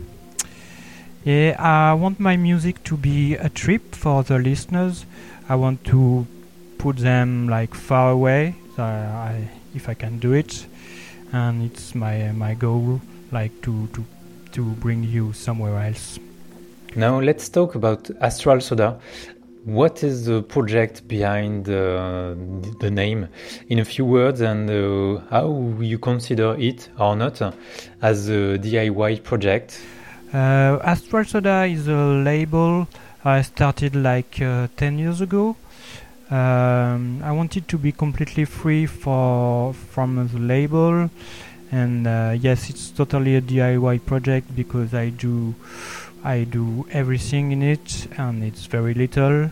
Yeah, 1.23 1.55
I 1.57 1.93
want 1.93 2.19
my 2.19 2.35
music 2.35 2.83
to 2.83 2.97
be 2.97 3.35
a 3.35 3.47
trip 3.47 3.95
for 3.95 4.23
the 4.23 4.39
listeners. 4.39 5.05
I 5.47 5.55
want 5.55 5.85
to 5.85 6.27
put 6.77 6.97
them 6.97 7.47
like 7.47 7.73
far 7.73 8.11
away, 8.11 8.55
so 8.75 8.83
I, 8.83 9.47
if 9.73 9.87
I 9.87 9.93
can 9.93 10.19
do 10.19 10.33
it, 10.33 10.65
and 11.31 11.63
it's 11.63 11.95
my 11.95 12.33
my 12.33 12.55
goal, 12.55 12.99
like 13.31 13.53
to 13.61 13.87
to 13.93 14.03
to 14.51 14.63
bring 14.81 15.05
you 15.05 15.31
somewhere 15.31 15.81
else. 15.81 16.19
Now 16.93 17.21
let's 17.21 17.47
talk 17.47 17.75
about 17.75 18.09
Astral 18.19 18.59
Soda. 18.59 18.99
What 19.67 20.01
is 20.01 20.25
the 20.25 20.43
project 20.43 21.09
behind 21.09 21.67
uh, 21.67 22.35
the 22.79 22.89
name? 22.89 23.27
In 23.67 23.79
a 23.79 23.83
few 23.83 24.05
words, 24.05 24.39
and 24.39 24.69
uh, 24.69 25.19
how 25.29 25.75
you 25.81 25.99
consider 25.99 26.55
it 26.57 26.87
or 26.97 27.17
not 27.17 27.41
as 28.01 28.29
a 28.29 28.57
DIY 28.57 29.23
project? 29.23 29.81
Uh, 30.33 30.79
Astral 30.81 31.25
Soda 31.25 31.65
is 31.65 31.89
a 31.89 31.97
label 31.97 32.87
I 33.25 33.41
started 33.41 33.93
like 33.93 34.41
uh, 34.41 34.69
10 34.77 34.99
years 34.99 35.19
ago. 35.19 35.57
Um, 36.29 37.21
I 37.21 37.33
wanted 37.33 37.67
to 37.67 37.77
be 37.77 37.91
completely 37.91 38.45
free 38.45 38.85
for 38.85 39.73
from 39.73 40.29
the 40.31 40.39
label, 40.39 41.09
and 41.73 42.07
uh, 42.07 42.35
yes, 42.39 42.69
it's 42.69 42.89
totally 42.89 43.35
a 43.35 43.41
DIY 43.41 44.05
project 44.05 44.55
because 44.55 44.93
I 44.93 45.09
do 45.09 45.55
I 46.27 46.43
do 46.43 46.85
everything 46.91 47.53
in 47.53 47.63
it, 47.63 48.05
and 48.17 48.43
it's 48.43 48.65
very 48.65 48.93
little. 48.93 49.49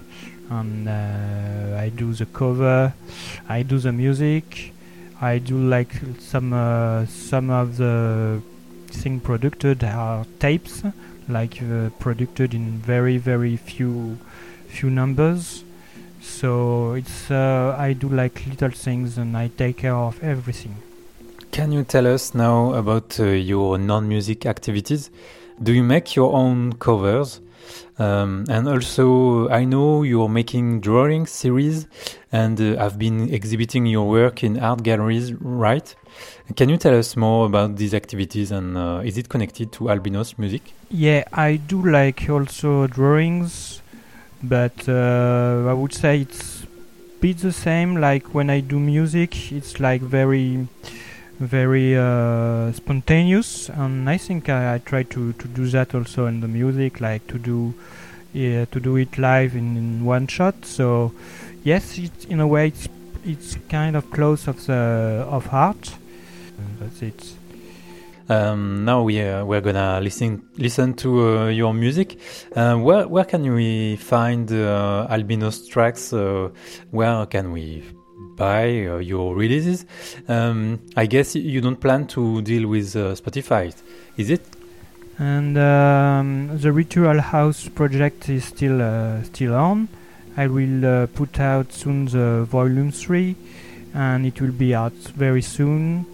And 0.50 0.90
uh, 0.90 1.80
I 1.80 1.88
do 1.88 2.14
the 2.14 2.26
cover, 2.26 2.94
I 3.48 3.64
do 3.64 3.80
the 3.80 3.94
music, 3.94 4.74
I 5.22 5.38
do 5.38 5.58
like 5.58 5.94
some 6.20 6.52
uh, 6.52 7.06
some 7.06 7.50
of 7.50 7.78
the 7.78 8.42
thing 8.88 9.22
produced 9.22 9.84
are 9.86 10.26
tapes, 10.40 10.84
like 11.30 11.62
uh, 11.62 11.92
produced 11.98 12.54
in 12.54 12.78
very 12.80 13.18
very 13.20 13.56
few 13.56 14.18
few 14.68 14.90
numbers. 14.90 15.64
So 16.22 16.94
it's 16.96 17.32
uh, 17.32 17.76
I 17.80 17.94
do 17.94 18.10
like 18.10 18.46
little 18.48 18.72
things 18.72 19.18
and 19.18 19.38
I 19.38 19.48
take 19.48 19.78
care 19.78 19.96
of 19.96 20.22
everything. 20.22 20.76
Can 21.52 21.72
you 21.72 21.86
tell 21.86 22.06
us 22.06 22.36
now 22.36 22.74
about 22.74 23.18
uh, 23.18 23.28
your 23.28 23.78
non-music 23.78 24.46
activities? 24.46 25.10
Do 25.62 25.74
you 25.74 25.84
make 25.84 26.16
your 26.16 26.34
own 26.34 26.74
covers? 26.74 27.42
Um, 27.98 28.46
and 28.50 28.68
also, 28.68 29.48
I 29.50 29.64
know 29.64 30.04
you're 30.04 30.28
making 30.28 30.82
drawing 30.82 31.26
series 31.28 31.88
and 32.32 32.60
uh, 32.60 32.78
have 32.78 33.00
been 33.00 33.34
exhibiting 33.34 33.86
your 33.86 34.08
work 34.10 34.44
in 34.44 34.60
art 34.60 34.84
galleries, 34.84 35.34
right? 35.34 35.96
Can 36.56 36.70
you 36.70 36.78
tell 36.78 36.98
us 36.98 37.16
more 37.16 37.46
about 37.46 37.78
these 37.78 37.94
activities 37.94 38.52
and 38.52 38.78
uh, 38.78 39.02
is 39.04 39.18
it 39.18 39.30
connected 39.30 39.72
to 39.74 39.90
Albinos 39.90 40.38
music? 40.38 40.62
Yeah, 40.90 41.24
I 41.32 41.56
do 41.56 41.82
like 41.90 42.30
also 42.30 42.88
drawings, 42.88 43.82
but 44.44 44.88
uh, 44.90 45.66
I 45.68 45.74
would 45.74 45.94
say 45.94 46.22
it's 46.22 46.64
a 46.64 46.68
bit 47.22 47.38
the 47.38 47.54
same. 47.54 47.96
Like 47.96 48.34
when 48.34 48.50
I 48.50 48.60
do 48.60 48.78
music, 48.78 49.54
it's 49.54 49.80
like 49.80 50.02
very, 50.02 50.68
very 51.40 51.98
uh, 51.98 52.72
spontaneous, 52.72 53.70
and 53.70 54.10
I 54.10 54.18
think 54.18 54.50
I, 54.50 54.76
I, 54.76 54.78
try 54.80 55.04
to, 55.04 55.34
to 55.34 55.48
do 55.48 55.68
that 55.68 55.94
also 55.94 56.28
in 56.28 56.42
the 56.42 56.48
music, 56.48 57.02
like 57.02 57.28
to 57.28 57.38
do 57.38 57.74
yeah, 58.34 58.66
to 58.66 58.80
do 58.80 58.98
it 58.98 59.18
live 59.18 59.56
in, 59.56 59.78
in 59.78 60.06
one 60.06 60.28
shot. 60.28 60.66
So 60.66 61.14
yes, 61.64 61.98
it, 61.98 62.26
in 62.26 62.40
a 62.40 62.48
way, 62.48 62.68
it's 62.68 62.88
it's 63.26 63.58
kind 63.70 63.96
of 63.96 64.12
close 64.12 64.48
of 64.48 64.66
the 64.66 65.26
of 65.30 65.48
art 65.54 65.96
that's 66.80 67.02
it. 67.02 67.34
Um, 68.28 68.86
now 68.86 69.04
we 69.04 69.22
uh, 69.22 69.46
we're 69.46 69.62
gonna 69.62 70.00
listen 70.02 70.42
listen 70.58 70.96
to 70.96 71.40
uh, 71.40 71.48
your 71.50 71.74
music. 71.74 72.20
Uh, 72.56 72.76
where 72.78 73.08
where 73.08 73.26
can 73.26 73.54
we 73.54 73.98
find 73.98 74.50
Albinos 74.50 75.68
tracks? 75.68 76.12
Where 76.12 77.26
can 77.28 77.52
we 77.52 77.84
buy 78.36 78.88
uh, 78.88 78.98
your 78.98 79.36
releases? 79.36 79.86
Um, 80.28 80.80
I 80.96 81.06
guess 81.06 81.36
you 81.36 81.62
don't 81.62 81.80
plan 81.80 82.08
to 82.08 82.42
deal 82.42 82.68
with 82.68 82.94
Spotify, 82.94 83.74
is 84.18 84.30
it? 84.30 84.46
And 85.18 85.58
um, 85.58 86.58
the 86.58 86.72
Ritual 86.72 87.22
House 87.22 87.70
project 87.70 88.30
is 88.30 88.46
still 88.46 89.24
still 89.24 89.56
on. 89.56 89.88
I 90.38 90.48
will 90.48 91.08
put 91.08 91.40
out 91.40 91.72
soon 91.72 92.06
the 92.06 92.44
volume 92.44 92.92
three, 92.92 93.36
and 93.94 94.26
it 94.26 94.42
will 94.42 94.52
be 94.52 94.76
out 94.76 94.94
very 95.16 95.42
soon 95.42 96.06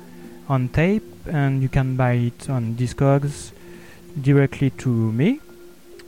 on 0.47 0.69
tape 0.69 1.11
and 1.27 1.61
you 1.61 1.69
can 1.69 1.95
buy 1.95 2.13
it 2.13 2.49
on 2.49 2.75
Discogs 2.75 3.51
directly 4.19 4.69
to 4.71 4.89
me. 4.89 5.39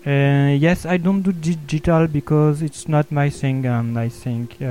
Uh, 0.05 0.55
yes, 0.59 0.85
I 0.85 0.97
don't 0.97 1.21
do 1.21 1.31
digital 1.31 2.07
because 2.07 2.61
it's 2.61 2.87
not 2.89 3.11
my 3.11 3.29
thing, 3.29 3.65
and 3.65 3.97
I 3.97 4.09
think 4.09 4.61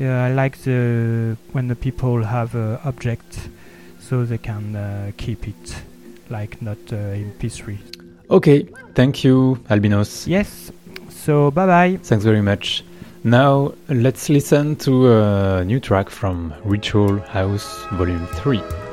uh, 0.00 0.04
I 0.04 0.32
like 0.32 0.58
the 0.58 1.36
when 1.52 1.68
the 1.68 1.76
people 1.76 2.22
have 2.24 2.54
an 2.54 2.78
object, 2.84 3.48
so 4.00 4.24
they 4.24 4.38
can 4.38 4.76
uh, 4.76 5.12
keep 5.16 5.46
it, 5.48 5.76
like 6.30 6.60
not 6.60 6.78
uh, 6.92 6.96
MP3. 6.96 7.78
Okay, 8.30 8.66
thank 8.94 9.24
you, 9.24 9.58
Albinos. 9.70 10.26
Yes, 10.26 10.72
so 11.08 11.50
bye 11.50 11.66
bye. 11.66 11.98
Thanks 12.02 12.24
very 12.24 12.42
much. 12.42 12.84
Now 13.24 13.72
let's 13.88 14.28
listen 14.28 14.76
to 14.76 15.10
a 15.10 15.64
new 15.64 15.80
track 15.80 16.10
from 16.10 16.52
Ritual 16.64 17.20
House 17.20 17.86
Volume 17.92 18.26
3. 18.26 18.83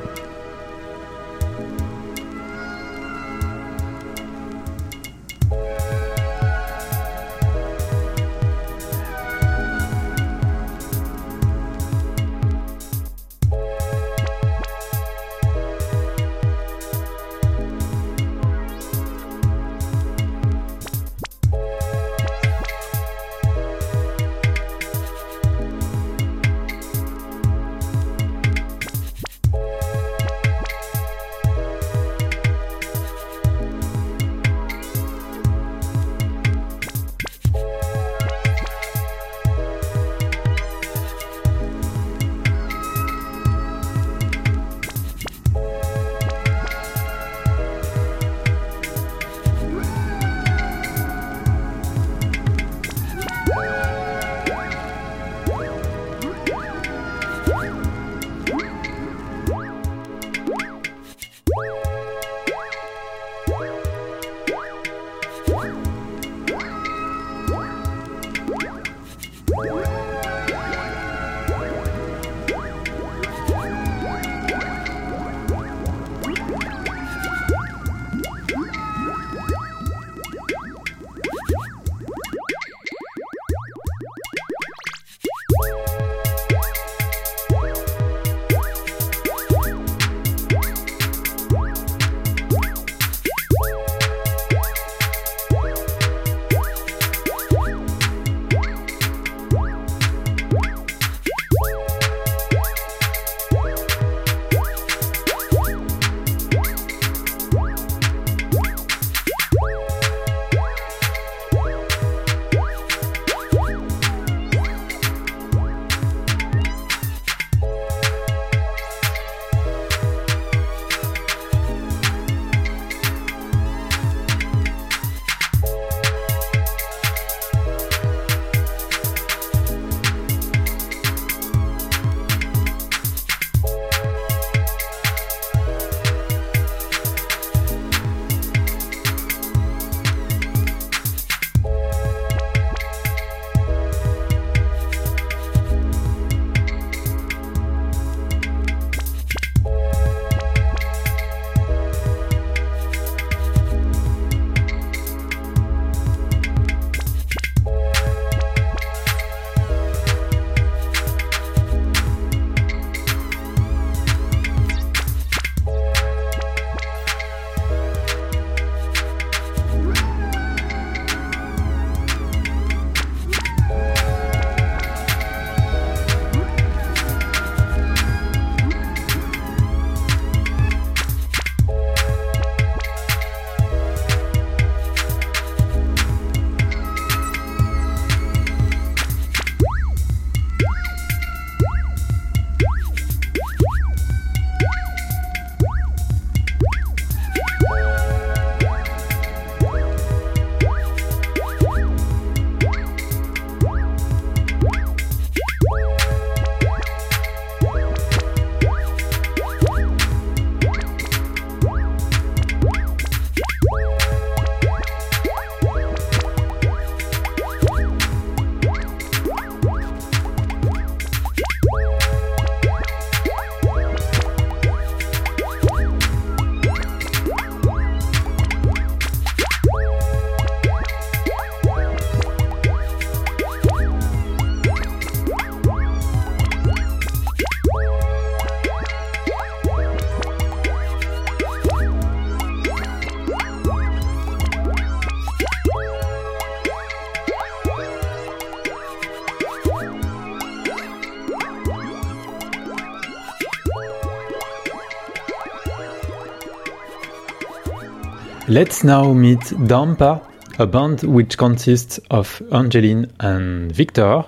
Let's 258.52 258.84
now 258.84 259.14
meet 259.14 259.40
Dampa, 259.66 260.20
a 260.58 260.66
band 260.66 261.04
which 261.04 261.38
consists 261.38 261.98
of 262.10 262.42
Angeline 262.52 263.10
and 263.18 263.72
Victor. 263.72 264.24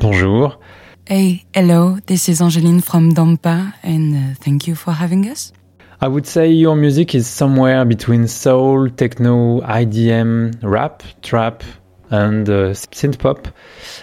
Bonjour. 0.00 0.58
Hey, 1.06 1.44
hello, 1.54 2.00
this 2.04 2.28
is 2.28 2.42
Angeline 2.42 2.80
from 2.80 3.14
Dampa, 3.14 3.72
and 3.84 4.16
uh, 4.16 4.34
thank 4.40 4.66
you 4.66 4.74
for 4.74 4.90
having 4.90 5.28
us. 5.28 5.52
I 6.00 6.08
would 6.08 6.26
say 6.26 6.50
your 6.50 6.74
music 6.74 7.14
is 7.14 7.28
somewhere 7.28 7.84
between 7.84 8.26
soul, 8.26 8.90
techno, 8.90 9.60
IDM, 9.60 10.58
rap, 10.60 11.04
trap, 11.22 11.62
and 12.10 12.48
uh, 12.48 12.74
synth 12.74 13.20
pop. 13.20 13.46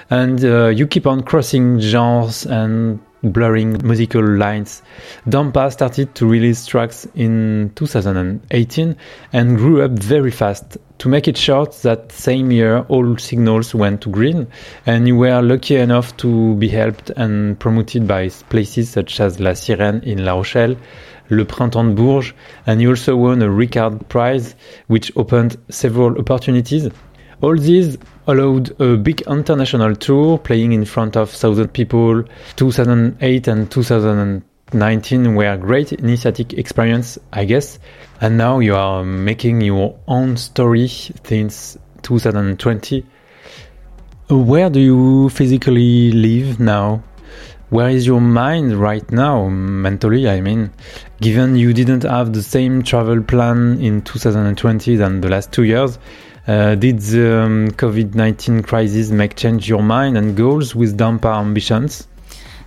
And 0.09 0.41
uh, 0.45 0.67
you 0.67 0.87
keep 0.87 1.05
on 1.05 1.23
crossing 1.23 1.81
genres 1.81 2.45
and 2.45 3.01
blurring 3.31 3.85
musical 3.85 4.23
lines. 4.23 4.81
Dampa 5.27 5.71
started 5.71 6.15
to 6.15 6.27
release 6.27 6.65
tracks 6.65 7.07
in 7.15 7.71
2018 7.75 8.95
and 9.33 9.57
grew 9.57 9.81
up 9.83 9.91
very 9.91 10.31
fast. 10.31 10.77
To 10.99 11.09
make 11.09 11.27
it 11.27 11.37
short, 11.37 11.73
that 11.81 12.11
same 12.11 12.51
year 12.51 12.85
all 12.87 13.17
signals 13.17 13.75
went 13.75 14.01
to 14.01 14.09
green, 14.09 14.47
and 14.85 15.07
you 15.07 15.17
were 15.17 15.41
lucky 15.41 15.75
enough 15.75 16.15
to 16.17 16.55
be 16.55 16.69
helped 16.69 17.09
and 17.11 17.59
promoted 17.59 18.07
by 18.07 18.29
places 18.49 18.89
such 18.89 19.19
as 19.19 19.39
La 19.39 19.51
Sirène 19.51 20.01
in 20.03 20.23
La 20.23 20.33
Rochelle, 20.33 20.77
Le 21.29 21.43
Printemps 21.43 21.89
de 21.89 21.95
Bourges, 21.95 22.33
and 22.65 22.81
you 22.81 22.89
also 22.89 23.15
won 23.15 23.41
a 23.41 23.47
Ricard 23.47 24.07
Prize, 24.07 24.55
which 24.87 25.11
opened 25.15 25.57
several 25.69 26.17
opportunities. 26.17 26.89
All 27.41 27.57
these 27.57 27.97
allowed 28.27 28.79
a 28.81 28.97
big 28.97 29.21
international 29.21 29.95
tour 29.95 30.37
playing 30.37 30.73
in 30.73 30.85
front 30.85 31.15
of 31.15 31.29
thousand 31.29 31.69
people. 31.69 32.23
2008 32.55 33.47
and 33.47 33.71
2019 33.71 35.35
were 35.35 35.57
great 35.57 35.93
initiatic 35.93 36.53
experience, 36.53 37.17
I 37.31 37.45
guess. 37.45 37.79
And 38.21 38.37
now 38.37 38.59
you 38.59 38.75
are 38.75 39.03
making 39.03 39.61
your 39.61 39.97
own 40.07 40.37
story 40.37 40.87
since 40.87 41.77
2020. 42.01 43.05
Where 44.29 44.69
do 44.69 44.79
you 44.79 45.29
physically 45.29 46.11
live 46.11 46.59
now? 46.59 47.03
Where 47.69 47.89
is 47.89 48.05
your 48.07 48.21
mind 48.21 48.79
right 48.79 49.09
now, 49.11 49.49
mentally? 49.49 50.29
I 50.29 50.39
mean, 50.39 50.71
given 51.19 51.55
you 51.55 51.73
didn't 51.73 52.03
have 52.03 52.31
the 52.31 52.43
same 52.43 52.83
travel 52.83 53.21
plan 53.21 53.79
in 53.81 54.01
2020 54.01 54.95
than 54.95 55.21
the 55.21 55.29
last 55.29 55.51
two 55.51 55.63
years, 55.63 55.99
did 56.45 56.99
the 56.99 57.43
um, 57.43 57.71
COVID 57.71 58.13
19 58.13 58.61
crisis 58.63 59.09
make 59.09 59.35
change 59.35 59.67
your 59.67 59.81
mind 59.81 60.17
and 60.17 60.35
goals 60.35 60.75
with 60.75 60.97
Dampa 60.97 61.39
ambitions? 61.39 62.07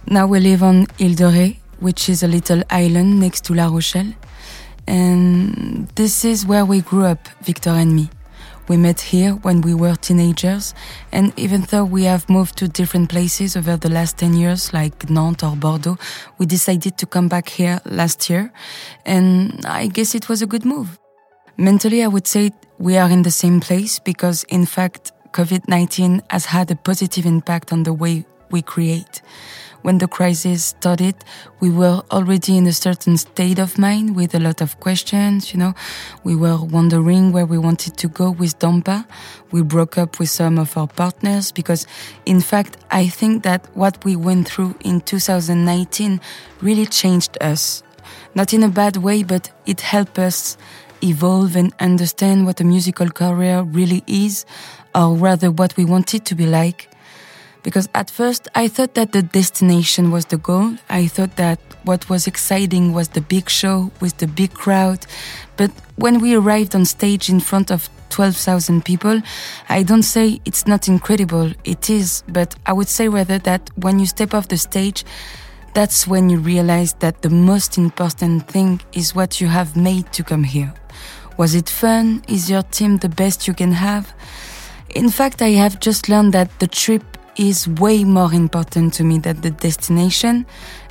Now 0.06 0.26
we 0.26 0.40
live 0.40 0.62
on 0.62 0.86
Ile 1.00 1.14
de 1.14 1.30
Ré, 1.30 1.56
which 1.80 2.08
is 2.08 2.22
a 2.22 2.28
little 2.28 2.62
island 2.70 3.20
next 3.20 3.44
to 3.44 3.54
La 3.54 3.68
Rochelle. 3.68 4.14
And 4.86 5.86
this 5.96 6.24
is 6.24 6.46
where 6.46 6.64
we 6.64 6.80
grew 6.80 7.04
up, 7.04 7.28
Victor 7.42 7.70
and 7.70 7.94
me. 7.94 8.10
We 8.68 8.76
met 8.76 9.00
here 9.00 9.32
when 9.32 9.60
we 9.62 9.74
were 9.74 9.94
teenagers, 9.96 10.74
and 11.10 11.32
even 11.38 11.62
though 11.70 11.84
we 11.84 12.04
have 12.04 12.28
moved 12.28 12.58
to 12.58 12.68
different 12.68 13.08
places 13.08 13.56
over 13.56 13.78
the 13.78 13.88
last 13.88 14.18
10 14.18 14.34
years, 14.34 14.74
like 14.74 15.08
Nantes 15.08 15.42
or 15.42 15.56
Bordeaux, 15.56 15.96
we 16.36 16.44
decided 16.44 16.98
to 16.98 17.06
come 17.06 17.28
back 17.28 17.48
here 17.48 17.80
last 17.86 18.28
year, 18.28 18.52
and 19.06 19.64
I 19.64 19.86
guess 19.86 20.14
it 20.14 20.28
was 20.28 20.42
a 20.42 20.46
good 20.46 20.66
move. 20.66 20.98
Mentally, 21.60 22.04
I 22.04 22.06
would 22.06 22.28
say 22.28 22.52
we 22.78 22.96
are 22.98 23.10
in 23.10 23.22
the 23.22 23.32
same 23.32 23.58
place 23.58 23.98
because, 23.98 24.44
in 24.44 24.64
fact, 24.64 25.10
COVID 25.32 25.66
19 25.66 26.22
has 26.30 26.44
had 26.44 26.70
a 26.70 26.76
positive 26.76 27.26
impact 27.26 27.72
on 27.72 27.82
the 27.82 27.92
way 27.92 28.24
we 28.52 28.62
create. 28.62 29.22
When 29.82 29.98
the 29.98 30.06
crisis 30.06 30.66
started, 30.66 31.16
we 31.58 31.68
were 31.68 32.02
already 32.12 32.56
in 32.56 32.68
a 32.68 32.72
certain 32.72 33.16
state 33.16 33.58
of 33.58 33.76
mind 33.76 34.14
with 34.14 34.36
a 34.36 34.38
lot 34.38 34.60
of 34.60 34.78
questions, 34.78 35.52
you 35.52 35.58
know. 35.58 35.74
We 36.22 36.36
were 36.36 36.62
wondering 36.64 37.32
where 37.32 37.46
we 37.46 37.58
wanted 37.58 37.96
to 37.96 38.08
go 38.08 38.30
with 38.30 38.60
Dampa. 38.60 39.04
We 39.50 39.62
broke 39.62 39.98
up 39.98 40.20
with 40.20 40.30
some 40.30 40.60
of 40.60 40.76
our 40.76 40.86
partners 40.86 41.50
because, 41.50 41.88
in 42.24 42.40
fact, 42.40 42.76
I 42.92 43.08
think 43.08 43.42
that 43.42 43.66
what 43.74 44.04
we 44.04 44.14
went 44.14 44.46
through 44.46 44.76
in 44.84 45.00
2019 45.00 46.20
really 46.60 46.86
changed 46.86 47.36
us. 47.40 47.82
Not 48.34 48.54
in 48.54 48.62
a 48.62 48.68
bad 48.68 48.98
way, 48.98 49.22
but 49.22 49.50
it 49.66 49.80
helped 49.80 50.18
us 50.18 50.56
evolve 51.02 51.56
and 51.56 51.72
understand 51.80 52.46
what 52.46 52.60
a 52.60 52.64
musical 52.64 53.08
career 53.08 53.62
really 53.62 54.02
is, 54.06 54.44
or 54.94 55.14
rather 55.14 55.50
what 55.50 55.76
we 55.76 55.84
want 55.84 56.14
it 56.14 56.24
to 56.26 56.34
be 56.34 56.46
like. 56.46 56.88
Because 57.62 57.88
at 57.94 58.10
first 58.10 58.48
I 58.54 58.68
thought 58.68 58.94
that 58.94 59.12
the 59.12 59.22
destination 59.22 60.10
was 60.10 60.26
the 60.26 60.38
goal. 60.38 60.76
I 60.88 61.06
thought 61.06 61.36
that 61.36 61.58
what 61.84 62.08
was 62.08 62.26
exciting 62.26 62.92
was 62.92 63.08
the 63.08 63.20
big 63.20 63.50
show 63.50 63.90
with 64.00 64.16
the 64.18 64.26
big 64.26 64.54
crowd. 64.54 65.06
But 65.56 65.70
when 65.96 66.20
we 66.20 66.34
arrived 66.34 66.74
on 66.74 66.84
stage 66.84 67.28
in 67.28 67.40
front 67.40 67.70
of 67.70 67.90
12,000 68.10 68.84
people, 68.84 69.20
I 69.68 69.82
don't 69.82 70.02
say 70.02 70.40
it's 70.44 70.66
not 70.66 70.88
incredible, 70.88 71.52
it 71.64 71.90
is, 71.90 72.22
but 72.28 72.54
I 72.64 72.72
would 72.72 72.88
say 72.88 73.08
rather 73.08 73.38
that 73.40 73.70
when 73.76 73.98
you 73.98 74.06
step 74.06 74.34
off 74.34 74.48
the 74.48 74.56
stage, 74.56 75.04
that's 75.74 76.06
when 76.06 76.28
you 76.28 76.38
realize 76.38 76.94
that 76.94 77.22
the 77.22 77.30
most 77.30 77.78
important 77.78 78.48
thing 78.48 78.80
is 78.92 79.14
what 79.14 79.40
you 79.40 79.48
have 79.48 79.76
made 79.76 80.12
to 80.12 80.24
come 80.24 80.44
here. 80.44 80.72
Was 81.36 81.54
it 81.54 81.68
fun? 81.68 82.22
Is 82.28 82.50
your 82.50 82.62
team 82.62 82.96
the 82.96 83.08
best 83.08 83.46
you 83.46 83.54
can 83.54 83.72
have? 83.72 84.12
In 84.90 85.08
fact, 85.10 85.42
I 85.42 85.50
have 85.50 85.80
just 85.80 86.08
learned 86.08 86.32
that 86.34 86.58
the 86.58 86.66
trip 86.66 87.02
is 87.36 87.68
way 87.68 88.02
more 88.02 88.34
important 88.34 88.92
to 88.94 89.04
me 89.04 89.18
than 89.18 89.40
the 89.40 89.50
destination. 89.50 90.44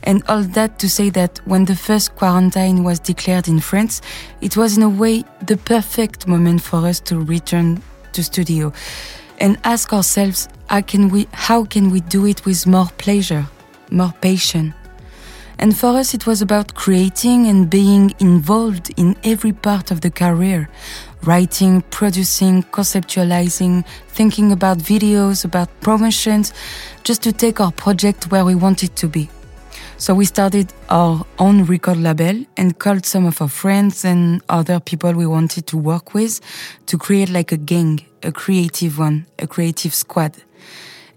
And 0.04 0.24
all 0.30 0.44
that 0.44 0.80
to 0.80 0.90
say 0.90 1.10
that 1.12 1.40
when 1.46 1.66
the 1.66 1.76
first 1.76 2.16
quarantine 2.16 2.84
was 2.84 3.00
declared 3.00 3.48
in 3.48 3.60
France, 3.60 4.02
it 4.40 4.56
was 4.56 4.78
in 4.78 4.84
a 4.84 4.90
way 4.90 5.26
the 5.46 5.58
perfect 5.58 6.28
moment 6.28 6.62
for 6.62 6.88
us 6.88 7.00
to 7.02 7.20
return 7.20 7.82
to 8.13 8.24
studio 8.24 8.72
and 9.40 9.58
ask 9.63 9.94
ourselves 9.94 10.48
how 10.68 10.82
can 10.82 11.10
we 11.10 11.28
how 11.32 11.63
can 11.66 11.92
we 11.92 12.00
do 12.02 12.26
it 12.26 12.46
with 12.46 12.66
more 12.66 12.90
pleasure, 12.98 13.46
more 13.91 14.13
patient. 14.21 14.73
and 15.60 15.76
for 15.76 15.97
us, 15.97 16.13
it 16.13 16.28
was 16.28 16.41
about 16.41 16.76
creating 16.76 17.47
and 17.47 17.69
being 17.69 18.13
involved 18.19 18.93
in 18.97 19.15
every 19.23 19.52
part 19.52 19.91
of 19.91 20.02
the 20.02 20.12
career 20.12 20.69
writing, 21.23 21.82
producing, 21.89 22.63
conceptualizing, 22.63 23.86
thinking 24.08 24.52
about 24.52 24.78
videos, 24.78 25.43
about 25.43 25.67
promotions, 25.82 26.54
just 27.04 27.23
to 27.23 27.34
take 27.34 27.60
our 27.60 27.71
project 27.71 28.32
where 28.32 28.45
we 28.45 28.56
want 28.56 28.84
it 28.84 28.95
to 28.95 29.08
be. 29.08 29.30
So 29.97 30.13
we 30.13 30.26
started 30.26 30.71
our 30.89 31.26
own 31.39 31.65
record 31.65 31.97
label 31.97 32.45
and 32.56 32.78
called 32.78 33.06
some 33.06 33.26
of 33.26 33.41
our 33.41 33.47
friends 33.47 34.06
and 34.06 34.41
other 34.47 34.80
people 34.80 35.12
we 35.13 35.26
wanted 35.26 35.65
to 35.67 35.78
work 35.78 36.13
with 36.13 36.39
to 36.86 36.97
create 37.00 37.30
like 37.30 37.52
a 37.52 37.58
gang, 37.58 38.06
a 38.21 38.32
creative 38.32 39.00
one, 39.00 39.26
a 39.39 39.47
creative 39.47 39.95
squad 39.95 40.34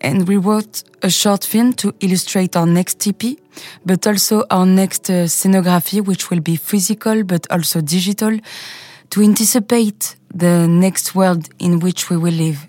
and 0.00 0.26
we 0.26 0.36
wrote 0.36 0.82
a 1.02 1.10
short 1.10 1.44
film 1.44 1.72
to 1.74 1.94
illustrate 2.00 2.56
our 2.56 2.66
next 2.66 3.06
EP, 3.06 3.36
but 3.84 4.06
also 4.06 4.44
our 4.50 4.66
next 4.66 5.10
uh, 5.10 5.24
scenography, 5.26 6.04
which 6.04 6.30
will 6.30 6.40
be 6.40 6.56
physical 6.56 7.24
but 7.24 7.46
also 7.50 7.80
digital, 7.80 8.38
to 9.10 9.22
anticipate 9.22 10.16
the 10.32 10.66
next 10.68 11.14
world 11.14 11.48
in 11.58 11.80
which 11.80 12.10
we 12.10 12.16
will 12.16 12.34
live. 12.34 12.66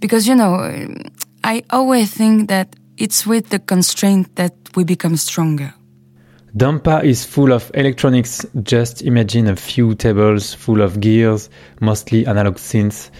Because, 0.00 0.26
you 0.26 0.34
know, 0.34 0.94
I 1.44 1.62
always 1.70 2.12
think 2.12 2.48
that 2.48 2.76
it's 2.96 3.26
with 3.26 3.50
the 3.50 3.58
constraint 3.58 4.36
that 4.36 4.54
we 4.74 4.84
become 4.84 5.16
stronger. 5.16 5.72
Dampa 6.56 7.04
is 7.04 7.24
full 7.24 7.52
of 7.52 7.70
electronics. 7.74 8.46
Just 8.62 9.02
imagine 9.02 9.46
a 9.46 9.56
few 9.56 9.94
tables 9.94 10.54
full 10.54 10.80
of 10.80 11.00
gears, 11.00 11.50
mostly 11.80 12.26
analog 12.26 12.54
synths. 12.56 13.10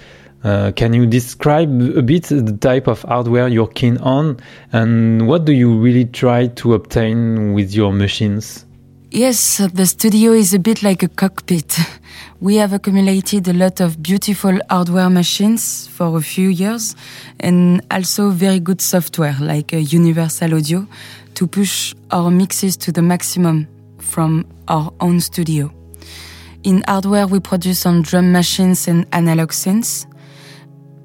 Uh, 0.47 0.71
can 0.77 0.93
you 0.93 1.07
describe 1.07 1.69
a 1.97 2.03
bit 2.03 2.23
the 2.23 2.57
type 2.61 2.87
of 2.87 3.03
hardware 3.03 3.49
you're 3.49 3.67
keen 3.67 3.99
on 3.99 4.39
and 4.73 5.27
what 5.27 5.45
do 5.45 5.53
you 5.53 5.77
really 5.77 6.05
try 6.05 6.47
to 6.47 6.73
obtain 6.73 7.53
with 7.53 7.75
your 7.75 7.93
machines? 7.93 8.65
Yes, 9.11 9.57
the 9.75 9.87
studio 9.87 10.31
is 10.31 10.55
a 10.55 10.61
bit 10.61 10.85
like 10.85 11.03
a 11.03 11.09
cockpit. 11.09 11.77
We 12.41 12.57
have 12.57 12.73
accumulated 12.73 13.49
a 13.49 13.55
lot 13.55 13.81
of 13.81 14.01
beautiful 14.01 14.57
hardware 14.71 15.11
machines 15.11 15.89
for 15.89 16.17
a 16.17 16.21
few 16.21 16.49
years 16.49 16.95
and 17.41 17.81
also 17.91 18.31
very 18.31 18.61
good 18.61 18.81
software 18.81 19.35
like 19.41 19.73
Universal 19.73 20.55
Audio 20.55 20.87
to 21.35 21.47
push 21.49 21.93
our 22.13 22.31
mixes 22.31 22.77
to 22.77 22.93
the 22.93 23.03
maximum 23.03 23.67
from 23.99 24.47
our 24.69 24.93
own 25.01 25.19
studio. 25.21 25.73
In 26.63 26.85
hardware, 26.87 27.27
we 27.27 27.41
produce 27.41 27.85
on 27.85 28.03
drum 28.03 28.31
machines 28.31 28.87
and 28.87 29.07
analog 29.13 29.51
synths 29.51 30.07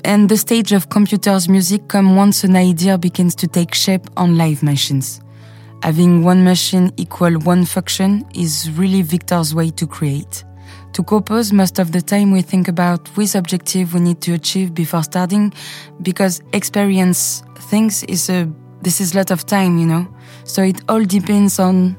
and 0.03 0.29
the 0.29 0.37
stage 0.37 0.71
of 0.71 0.89
computers 0.89 1.47
music 1.49 1.87
come 1.87 2.15
once 2.15 2.43
an 2.43 2.55
idea 2.55 2.97
begins 2.97 3.35
to 3.35 3.47
take 3.47 3.73
shape 3.73 4.07
on 4.17 4.37
live 4.37 4.63
machines. 4.63 5.21
Having 5.83 6.23
one 6.23 6.43
machine 6.43 6.91
equal 6.97 7.33
one 7.39 7.65
function 7.65 8.25
is 8.35 8.69
really 8.71 9.01
Victor's 9.01 9.55
way 9.55 9.71
to 9.71 9.87
create. 9.87 10.43
To 10.93 11.03
compose, 11.03 11.51
most 11.51 11.79
of 11.79 11.91
the 11.91 12.01
time 12.01 12.31
we 12.31 12.41
think 12.41 12.67
about 12.67 13.07
which 13.17 13.35
objective 13.35 13.93
we 13.93 14.01
need 14.01 14.21
to 14.21 14.33
achieve 14.33 14.73
before 14.73 15.03
starting, 15.03 15.53
because 16.01 16.41
experience 16.53 17.43
things 17.55 18.03
is 18.03 18.29
a 18.29 18.49
this 18.81 18.99
is 18.99 19.13
a 19.13 19.17
lot 19.17 19.31
of 19.31 19.45
time, 19.45 19.77
you 19.77 19.85
know. 19.85 20.07
So 20.43 20.63
it 20.63 20.81
all 20.89 21.03
depends 21.03 21.59
on 21.59 21.95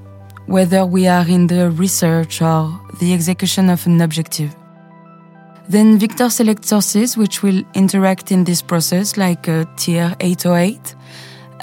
whether 0.47 0.85
we 0.85 1.07
are 1.07 1.27
in 1.27 1.47
the 1.47 1.71
research 1.71 2.43
or 2.43 2.81
the 3.01 3.15
execution 3.15 3.71
of 3.71 3.87
an 3.87 4.01
objective. 4.01 4.55
Then 5.73 5.99
Victor 5.99 6.29
selects 6.29 6.69
sources 6.69 7.17
which 7.17 7.43
will 7.43 7.63
interact 7.73 8.31
in 8.31 8.45
this 8.45 8.61
process, 8.61 9.17
like 9.17 9.49
uh, 9.49 9.65
TR-808, 9.79 10.95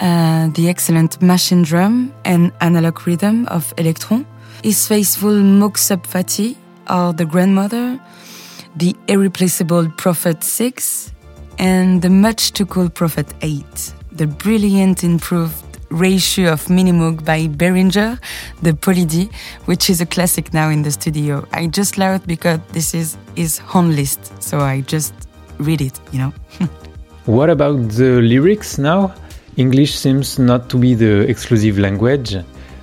uh, 0.02 0.48
the 0.48 0.68
excellent 0.68 1.22
machine 1.22 1.62
drum 1.62 2.12
and 2.26 2.52
analog 2.60 3.06
rhythm 3.06 3.46
of 3.50 3.72
Elektron, 3.76 4.26
his 4.64 4.88
faithful 4.88 5.30
Moog 5.30 5.78
Sub 5.78 6.08
Phatty, 6.08 6.58
or 6.90 7.14
the 7.14 7.24
grandmother, 7.24 8.00
the 8.76 8.96
irreplaceable 9.08 9.88
Prophet 9.92 10.44
6, 10.44 11.12
and 11.60 12.02
the 12.02 12.10
much 12.10 12.54
too 12.54 12.66
cool 12.66 12.90
Prophet 12.90 13.32
8, 13.44 13.94
the 14.12 14.26
brilliant 14.26 15.04
improved 15.04 15.69
ratio 15.90 16.52
of 16.54 16.66
Minimoog 16.66 17.26
by 17.26 17.48
Behringer, 17.48 18.20
the 18.62 18.74
Poly 18.74 19.30
which 19.66 19.90
is 19.90 20.02
a 20.02 20.06
classic 20.06 20.54
now 20.54 20.70
in 20.70 20.84
the 20.84 20.92
studio. 20.92 21.48
I 21.54 21.68
just 21.68 21.98
love 21.98 22.22
it 22.22 22.28
because 22.28 22.60
this 22.72 22.94
is 22.94 23.18
his 23.36 23.58
home 23.58 23.92
list, 23.92 24.42
so 24.42 24.60
I 24.60 24.82
just 24.82 25.14
read 25.58 25.82
it, 25.82 26.00
you 26.12 26.20
know. 26.20 26.34
what 27.26 27.50
about 27.50 27.90
the 27.90 28.22
lyrics 28.22 28.78
now? 28.78 29.14
English 29.58 29.96
seems 29.96 30.40
not 30.40 30.70
to 30.70 30.78
be 30.78 30.94
the 30.94 31.28
exclusive 31.30 31.78
language. 31.78 32.36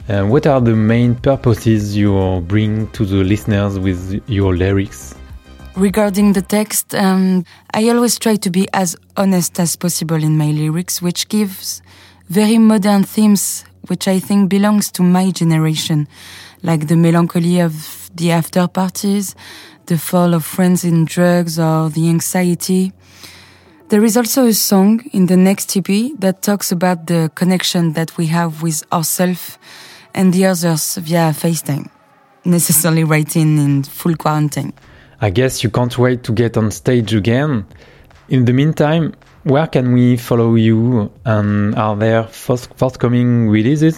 Uh, 0.09 0.25
what 0.25 0.47
are 0.47 0.61
the 0.61 0.75
main 0.77 1.14
purposes 1.14 1.97
you 1.97 2.45
bring 2.47 2.87
to 2.92 3.05
the 3.05 3.25
listeners 3.25 3.79
with 3.79 4.23
your 4.29 4.55
lyrics? 4.55 5.14
Regarding 5.75 6.33
the 6.33 6.42
text, 6.42 6.95
um, 6.95 7.45
I 7.75 7.88
always 7.88 8.19
try 8.19 8.37
to 8.37 8.51
be 8.51 8.69
as 8.73 8.97
honest 9.16 9.59
as 9.61 9.77
possible 9.77 10.23
in 10.23 10.38
my 10.38 10.51
lyrics, 10.51 11.03
which 11.03 11.29
gives 11.29 11.83
very 12.29 12.59
modern 12.59 13.05
themes 13.05 13.65
which 13.89 14.09
I 14.09 14.19
think 14.19 14.49
belongs 14.49 14.91
to 14.93 15.03
my 15.03 15.31
generation, 15.31 16.09
like 16.62 16.89
the 16.89 16.97
melancholy 16.97 17.61
of 17.61 18.11
the 18.15 18.33
after 18.33 18.67
parties, 18.67 19.35
the 19.87 19.99
fall 19.99 20.35
of 20.35 20.45
friends 20.45 20.85
in 20.85 21.05
drugs, 21.05 21.59
or 21.59 21.89
the 21.91 22.09
anxiety. 22.09 22.93
There 23.89 24.05
is 24.05 24.17
also 24.17 24.47
a 24.47 24.53
song 24.53 25.03
in 25.12 25.27
the 25.27 25.37
next 25.37 25.77
EP 25.77 25.87
that 26.19 26.43
talks 26.43 26.73
about 26.73 27.07
the 27.07 27.31
connection 27.35 27.93
that 27.93 28.17
we 28.17 28.27
have 28.27 28.62
with 28.62 28.83
ourselves 28.93 29.59
and 30.12 30.33
the 30.33 30.47
others 30.47 30.97
via 30.97 31.31
FaceTime, 31.31 31.89
necessarily 32.45 33.05
writing 33.05 33.59
in 33.59 33.85
full 33.85 34.17
quarantine. 34.17 34.73
I 35.21 35.31
guess 35.31 35.62
you 35.62 35.71
can't 35.71 35.97
wait 35.97 36.25
to 36.25 36.33
get 36.33 36.57
on 36.57 36.71
stage 36.73 37.15
again. 37.15 37.65
In 38.29 38.45
the 38.45 38.53
meantime, 38.53 39.15
where 39.47 39.69
can 39.69 39.93
we 39.93 40.17
follow 40.17 40.57
you 40.57 41.11
and 41.25 41.77
are 41.77 41.95
there 41.95 42.25
forthcoming 42.25 43.49
releases? 43.49 43.97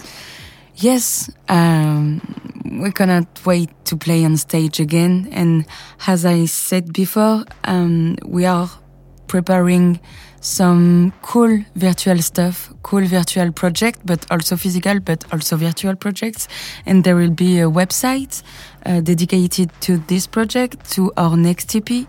Yes, 0.75 1.29
um, 1.49 2.21
we 2.79 2.91
cannot 2.91 3.27
wait 3.45 3.69
to 3.85 3.97
play 3.97 4.23
on 4.23 4.37
stage 4.37 4.79
again. 4.79 5.27
And 5.31 5.65
as 6.05 6.23
I 6.23 6.45
said 6.45 6.93
before, 6.93 7.45
um, 7.63 8.17
we 8.25 8.45
are 8.45 8.69
preparing 9.25 9.99
some 10.39 11.13
cool 11.23 11.65
virtual 11.75 12.19
stuff, 12.19 12.71
cool 12.83 13.05
virtual 13.05 13.51
project, 13.51 14.01
but 14.05 14.31
also 14.31 14.55
physical, 14.55 14.99
but 14.99 15.25
also 15.33 15.57
virtual 15.57 15.95
projects. 15.95 16.47
And 16.85 17.03
there 17.03 17.15
will 17.15 17.31
be 17.31 17.59
a 17.59 17.69
website 17.69 18.43
uh, 18.85 19.01
dedicated 19.01 19.71
to 19.81 19.97
this 19.97 20.27
project, 20.27 20.91
to 20.91 21.11
our 21.17 21.35
next 21.35 21.75
EP. 21.75 22.05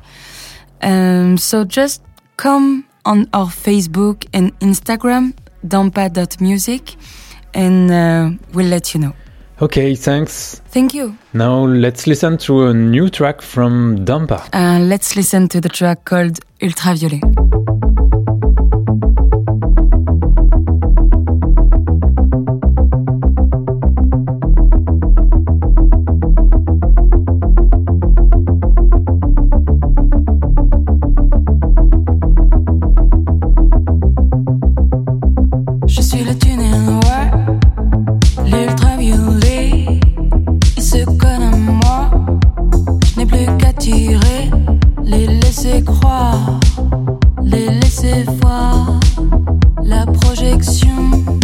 Um, 0.82 1.38
so 1.38 1.64
just 1.64 2.02
come 2.36 2.84
on 3.04 3.28
our 3.32 3.46
Facebook 3.46 4.26
and 4.32 4.58
Instagram, 4.60 5.34
dampa.music, 5.66 6.96
and 7.54 7.90
uh, 7.90 8.30
we'll 8.52 8.66
let 8.68 8.94
you 8.94 9.00
know. 9.00 9.14
Okay, 9.62 9.94
thanks. 9.94 10.60
Thank 10.70 10.94
you. 10.94 11.16
Now 11.34 11.66
let's 11.66 12.06
listen 12.06 12.38
to 12.38 12.66
a 12.68 12.74
new 12.74 13.10
track 13.10 13.42
from 13.42 14.06
Dampa. 14.06 14.48
Uh, 14.54 14.80
let's 14.80 15.16
listen 15.16 15.48
to 15.48 15.60
the 15.60 15.68
track 15.68 16.06
called 16.06 16.40
Ultraviolet. 16.62 17.59
suis 36.10 36.24
le 36.24 36.36
tunnel 36.36 36.82
noir, 36.82 37.30
l'ultraviolet. 38.44 40.00
Ils 40.76 40.82
se 40.82 41.04
collent 41.04 41.56
moi, 41.56 42.10
je 43.06 43.20
n'ai 43.20 43.26
plus 43.26 43.46
qu'à 43.58 43.72
les 45.04 45.28
laisser 45.28 45.84
croire, 45.84 46.58
les 47.44 47.68
laisser 47.68 48.24
voir 48.40 48.98
la 49.84 50.04
projection. 50.06 51.39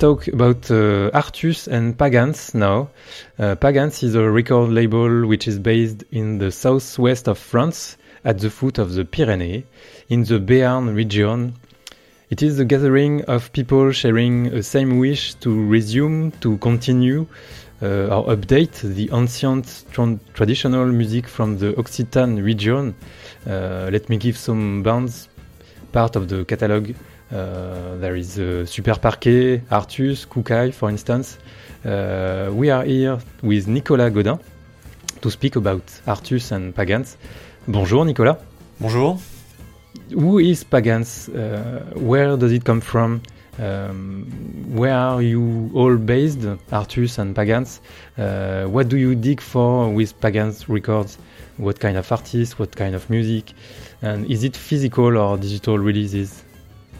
Talk 0.00 0.28
about 0.28 0.70
uh, 0.70 1.10
Artus 1.12 1.68
and 1.68 1.96
Pagans 1.96 2.54
now. 2.54 2.88
Uh, 3.38 3.54
Pagans 3.54 4.02
is 4.02 4.14
a 4.14 4.30
record 4.30 4.70
label 4.70 5.26
which 5.26 5.46
is 5.46 5.58
based 5.58 6.04
in 6.10 6.38
the 6.38 6.50
southwest 6.50 7.28
of 7.28 7.38
France, 7.38 7.98
at 8.24 8.38
the 8.38 8.48
foot 8.48 8.78
of 8.78 8.94
the 8.94 9.04
Pyrenees, 9.04 9.64
in 10.08 10.24
the 10.24 10.38
Béarn 10.38 10.94
region. 10.94 11.54
It 12.30 12.42
is 12.42 12.58
a 12.58 12.64
gathering 12.64 13.24
of 13.26 13.52
people 13.52 13.92
sharing 13.92 14.46
a 14.46 14.62
same 14.62 14.98
wish 14.98 15.34
to 15.34 15.66
resume, 15.66 16.30
to 16.40 16.56
continue, 16.58 17.26
uh, 17.82 18.06
or 18.06 18.34
update 18.34 18.80
the 18.80 19.10
ancient 19.12 19.84
tra 19.92 20.18
traditional 20.32 20.86
music 20.86 21.28
from 21.28 21.58
the 21.58 21.74
Occitan 21.74 22.42
region. 22.42 22.94
Uh, 23.46 23.90
let 23.92 24.08
me 24.08 24.16
give 24.16 24.38
some 24.38 24.82
bands 24.82 25.28
part 25.92 26.16
of 26.16 26.28
the 26.28 26.46
catalog 26.46 26.90
uh, 26.90 26.94
there 27.30 28.16
is 28.16 28.38
uh, 28.38 28.66
Super 28.66 28.98
Parquet, 28.98 29.62
Artus, 29.70 30.26
Kukai, 30.26 30.72
for 30.72 30.90
instance. 30.90 31.38
Uh, 31.84 32.50
we 32.52 32.70
are 32.70 32.84
here 32.84 33.18
with 33.42 33.66
Nicolas 33.66 34.12
Godin 34.12 34.38
to 35.20 35.30
speak 35.30 35.56
about 35.56 35.82
Artus 36.06 36.52
and 36.52 36.74
Pagans. 36.74 37.16
Bonjour 37.68 38.04
Nicolas. 38.04 38.36
Bonjour. 38.80 39.18
Who 40.10 40.38
is 40.38 40.64
Pagans? 40.64 41.28
Uh, 41.28 41.92
where 41.94 42.36
does 42.36 42.52
it 42.52 42.64
come 42.64 42.80
from? 42.80 43.22
Um, 43.58 44.26
where 44.74 44.94
are 44.94 45.22
you 45.22 45.70
all 45.74 45.96
based, 45.96 46.40
Artus 46.72 47.18
and 47.18 47.34
Pagans? 47.34 47.80
Uh, 48.16 48.64
what 48.64 48.88
do 48.88 48.96
you 48.96 49.14
dig 49.14 49.40
for 49.40 49.90
with 49.90 50.18
Pagans 50.20 50.68
records? 50.68 51.18
What 51.58 51.78
kind 51.78 51.96
of 51.96 52.10
artists? 52.10 52.58
What 52.58 52.74
kind 52.74 52.94
of 52.94 53.08
music? 53.10 53.52
And 54.02 54.30
is 54.30 54.44
it 54.44 54.56
physical 54.56 55.18
or 55.18 55.36
digital 55.36 55.78
releases? 55.78 56.42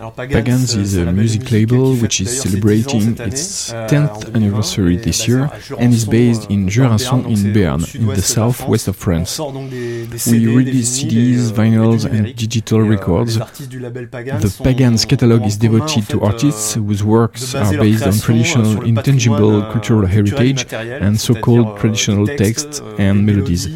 Pagans 0.08 0.74
is 0.74 0.96
a 0.96 1.12
music 1.12 1.50
label 1.52 1.94
which 1.96 2.22
is 2.22 2.40
celebrating 2.40 3.18
its 3.20 3.70
10th 3.70 4.24
euh, 4.24 4.34
anniversary 4.34 4.96
this 4.96 5.28
year 5.28 5.50
and 5.78 5.92
is 5.92 6.06
based 6.06 6.50
in 6.50 6.64
euh, 6.64 6.70
Jurançon 6.70 7.26
in 7.28 7.52
Béarn, 7.52 7.84
in 7.94 8.06
the 8.06 8.22
southwest 8.22 8.88
of 8.88 8.96
France. 8.96 9.38
We 9.38 10.46
release 10.46 10.88
CDs, 10.98 11.52
vinyls 11.52 12.06
and 12.06 12.34
digital 12.34 12.80
euh, 12.80 12.88
records. 12.88 13.38
The 13.38 14.54
Pagans 14.64 15.04
catalog 15.04 15.44
is 15.44 15.58
devoted 15.58 16.08
to 16.08 16.22
artists 16.22 16.74
whose 16.76 17.04
works 17.04 17.54
are 17.54 17.76
based 17.76 18.06
on 18.06 18.14
traditional 18.14 18.82
intangible 18.82 19.60
cultural 19.70 20.06
heritage 20.06 20.72
and 20.72 21.20
so-called 21.20 21.78
traditional 21.78 22.26
texts 22.26 22.80
and 22.98 23.26
melodies. 23.26 23.68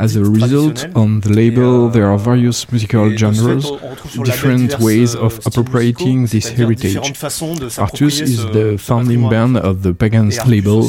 As 0.00 0.16
a 0.16 0.24
result, 0.24 0.86
on 0.96 1.20
the 1.20 1.28
label 1.28 1.90
there 1.90 2.06
are 2.06 2.18
various 2.18 2.70
musical 2.72 3.14
genres, 3.16 3.70
different 4.24 4.80
ways 4.80 5.14
of 5.14 5.38
appropriating 5.46 6.24
this 6.26 6.48
heritage. 6.48 6.96
Artus 7.78 8.20
is 8.20 8.38
the 8.46 8.78
founding 8.78 9.28
band 9.28 9.58
of 9.58 9.82
the 9.82 9.92
Pagans 9.92 10.38
label, 10.46 10.88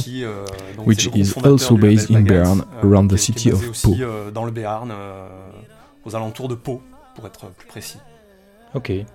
which 0.85 1.07
is 1.13 1.33
also 1.43 1.75
based 1.75 2.09
in 2.09 2.25
Béarn, 2.25 2.65
around 2.83 3.09
the 3.09 3.17
city 3.17 3.51
of 3.51 3.59
Pau. 3.83 3.93
aux 6.05 6.15
alentours 6.15 6.47
de 6.47 6.55
Pau, 6.55 6.81
pour 7.15 7.25
être 7.27 7.47
plus 7.57 7.67
précis. 7.67 7.97
Okay, 8.73 9.05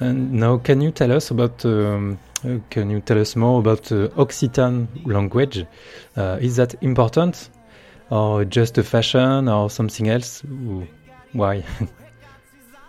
and 0.00 0.32
now 0.32 0.58
can 0.58 0.82
you 0.82 0.90
tell 0.90 1.10
us 1.10 1.30
about 1.30 1.64
um, 1.64 2.18
uh, 2.44 2.58
can 2.68 2.90
you 2.90 3.00
tell 3.00 3.18
us 3.18 3.36
more 3.36 3.58
about 3.58 3.90
uh, 3.90 4.08
Occitan 4.18 4.86
language? 5.06 5.64
Uh, 6.14 6.36
is 6.42 6.56
that 6.56 6.74
important 6.82 7.48
or 8.10 8.44
just 8.44 8.78
a 8.78 8.82
fashion 8.82 9.48
or 9.48 9.70
something 9.70 10.08
else? 10.08 10.42
Why? 11.32 11.64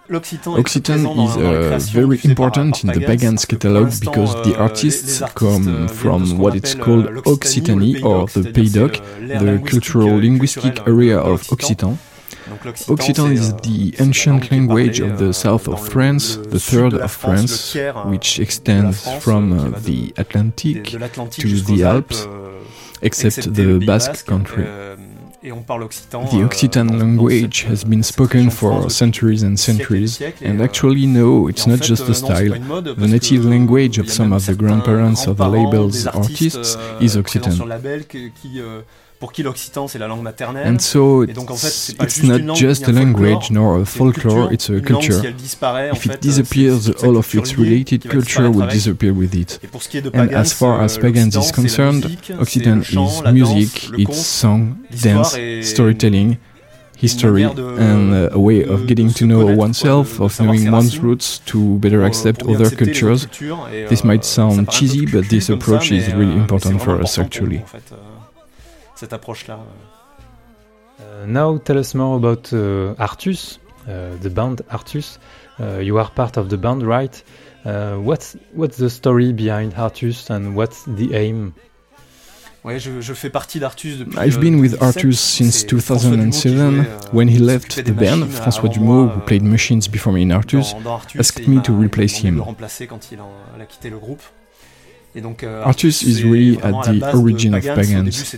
Occitan 0.09 1.05
is 1.25 1.37
uh, 1.37 1.77
very 1.91 2.19
important 2.23 2.83
in 2.83 2.89
the 2.89 3.05
Pagans 3.05 3.45
catalog 3.45 3.91
because 3.99 4.33
the 4.43 4.55
euh, 4.55 4.61
artists 4.61 5.21
come 5.35 5.87
from 5.87 6.39
what 6.39 6.55
it's 6.55 6.73
called 6.73 7.05
euh, 7.05 7.21
Occitanie 7.27 8.01
or 8.01 8.25
the 8.27 8.51
Pays 8.51 8.73
d'Oc, 8.73 8.99
euh, 8.99 9.39
the 9.39 9.69
cultural 9.69 10.19
linguistic 10.19 10.79
area 10.87 11.19
of 11.19 11.43
Occitan. 11.51 11.97
Occitan 12.87 13.31
is 13.31 13.53
the 13.57 13.93
ancient 13.99 14.49
language 14.51 14.99
of 14.99 15.19
the 15.19 15.31
south 15.31 15.67
of 15.67 15.87
France, 15.87 16.37
the 16.37 16.59
third 16.59 16.95
of 16.95 17.11
France, 17.11 17.75
which 18.05 18.39
extends 18.39 19.07
from 19.19 19.53
uh, 19.53 19.79
the 19.79 20.11
Atlantic 20.17 20.85
to 20.85 21.61
the 21.61 21.83
Alps, 21.83 22.27
except 23.03 23.53
the 23.53 23.77
Basque 23.85 24.25
country. 24.25 24.65
The 25.41 25.51
euh, 25.51 26.45
Occitan 26.45 26.87
language 26.87 27.65
has 27.69 27.85
been 27.85 28.03
spoken 28.03 28.51
for 28.51 28.89
centuries 28.89 29.43
and 29.43 29.55
centuries, 29.57 30.19
and 30.43 30.59
euh, 30.59 30.63
actually, 30.63 31.07
no, 31.07 31.47
it's 31.47 31.65
not 31.65 31.81
just 31.81 32.03
a 32.09 32.11
euh, 32.11 32.13
style. 32.13 32.59
The 32.81 33.07
native 33.07 33.45
language 33.45 33.99
of 33.99 34.09
some 34.09 34.33
of 34.33 34.45
the 34.45 34.55
grandparents 34.55 35.27
of 35.27 35.37
the 35.37 35.47
label's 35.47 36.07
artists 36.07 36.75
is 36.99 37.15
Occitan. 37.15 37.55
Pour 39.19 39.33
qui 39.33 39.43
l'occitan 39.43 39.87
c'est 39.87 39.99
la 39.99 40.07
langue 40.07 40.23
maternelle. 40.23 40.65
And 40.65 40.79
so 40.79 41.23
it's, 41.23 41.33
donc, 41.33 41.51
en 41.51 41.55
fait, 41.55 41.95
it's 42.01 42.23
not 42.23 42.55
just 42.55 42.87
a 42.87 42.91
language 42.91 43.51
nor 43.51 43.81
a 43.81 43.85
folklore, 43.85 44.51
it's 44.51 44.69
a 44.69 44.79
culture. 44.79 45.21
if 45.93 46.05
it 46.05 46.21
disappears, 46.21 46.89
all 47.03 47.17
of 47.17 47.35
its 47.35 47.57
related 47.57 48.09
culture 48.09 48.49
will 48.49 48.67
disappear 48.67 49.13
with 49.13 49.35
it. 49.35 49.59
And 50.13 50.33
as 50.33 50.53
far 50.53 50.81
as 50.81 50.97
pagans 50.97 51.35
is 51.35 51.51
concerned, 51.51 52.03
Occitan 52.39 52.81
is 52.81 53.21
music, 53.33 53.99
it's 53.99 54.25
song, 54.25 54.85
dance, 55.01 55.37
storytelling, 55.67 56.37
history 56.95 57.43
and 57.43 58.13
uh, 58.13 58.29
a 58.33 58.39
way 58.39 58.61
of 58.63 58.85
getting 58.85 59.09
to 59.09 59.25
know 59.25 59.45
oneself, 59.55 60.19
of 60.19 60.37
knowing 60.39 60.69
one's 60.69 60.99
roots 60.99 61.39
to 61.45 61.77
better 61.79 62.03
accept 62.03 62.43
other 62.43 62.69
cultures. 62.69 63.25
This 63.89 64.03
might 64.03 64.25
sound 64.25 64.69
cheesy, 64.69 65.05
but 65.05 65.29
this 65.29 65.49
approach 65.49 65.91
is 65.91 66.13
really 66.13 66.35
important 66.35 66.81
for 66.81 67.01
us 67.01 67.17
actually 67.17 67.63
cette 68.99 69.13
approche-là. 69.13 69.59
Uh, 70.99 71.25
now 71.25 71.57
tell 71.57 71.77
us 71.77 71.95
more 71.95 72.17
about 72.17 72.51
uh, 72.51 72.93
Artus, 72.99 73.59
uh, 73.87 74.17
the 74.21 74.29
band 74.29 74.61
Artus. 74.69 75.17
Uh, 75.59 75.79
you 75.79 75.97
are 75.97 76.09
part 76.09 76.37
of 76.37 76.49
the 76.49 76.57
band, 76.57 76.83
right? 76.83 77.23
Uh, 77.65 77.95
what's 77.95 78.35
what's 78.53 78.77
the 78.77 78.89
story 78.89 79.31
behind 79.31 79.73
Artus 79.77 80.29
and 80.29 80.55
what's 80.55 80.83
the 80.85 81.13
aim? 81.13 81.53
Ouais, 82.65 82.77
je, 82.77 82.99
je 82.99 83.13
fais 83.13 83.29
partie 83.29 83.59
d'Artus 83.59 83.99
depuis. 83.99 84.17
I've 84.19 84.41
been 84.41 84.59
with 84.59 84.81
Artus 84.81 85.17
since 85.17 85.65
2007. 85.65 86.85
When 87.13 87.29
he 87.29 87.39
left 87.39 87.81
the 87.85 87.93
band, 87.93 88.25
François 88.25 88.67
Dumaux, 88.67 89.07
who 89.07 89.21
played 89.21 89.43
machines 89.43 89.87
before 89.87 90.11
me 90.11 90.23
in 90.23 90.31
Artus, 90.31 90.75
asked 91.17 91.47
me 91.47 91.61
to 91.61 91.71
replace 91.71 92.17
him. 92.17 92.43
Quand 95.13 95.19
il 95.19 95.25
a 95.25 95.29
quitté 95.29 95.43
le 95.43 95.43
groupe. 95.43 95.43
Euh, 95.43 95.63
Artus 95.63 96.03
is 96.03 96.23
really 96.23 96.57
at 96.61 96.71
the 96.83 97.03
origin 97.13 97.53
of 97.53 97.63
Pagans. 97.63 98.35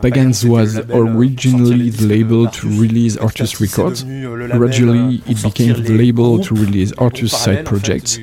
Pagans 0.00 0.44
was 0.44 0.80
originally 0.92 1.90
the 1.90 2.06
label 2.06 2.48
to 2.48 2.68
release 2.68 3.16
Artus 3.18 3.60
records. 3.60 4.04
Euh, 4.06 4.48
Gradually, 4.56 5.22
euh, 5.26 5.32
it 5.32 5.42
became 5.42 5.82
the 5.82 5.92
label 5.92 6.40
to 6.40 6.54
release 6.54 6.92
Artus 6.98 7.28
side 7.28 7.64
projects. 7.64 8.18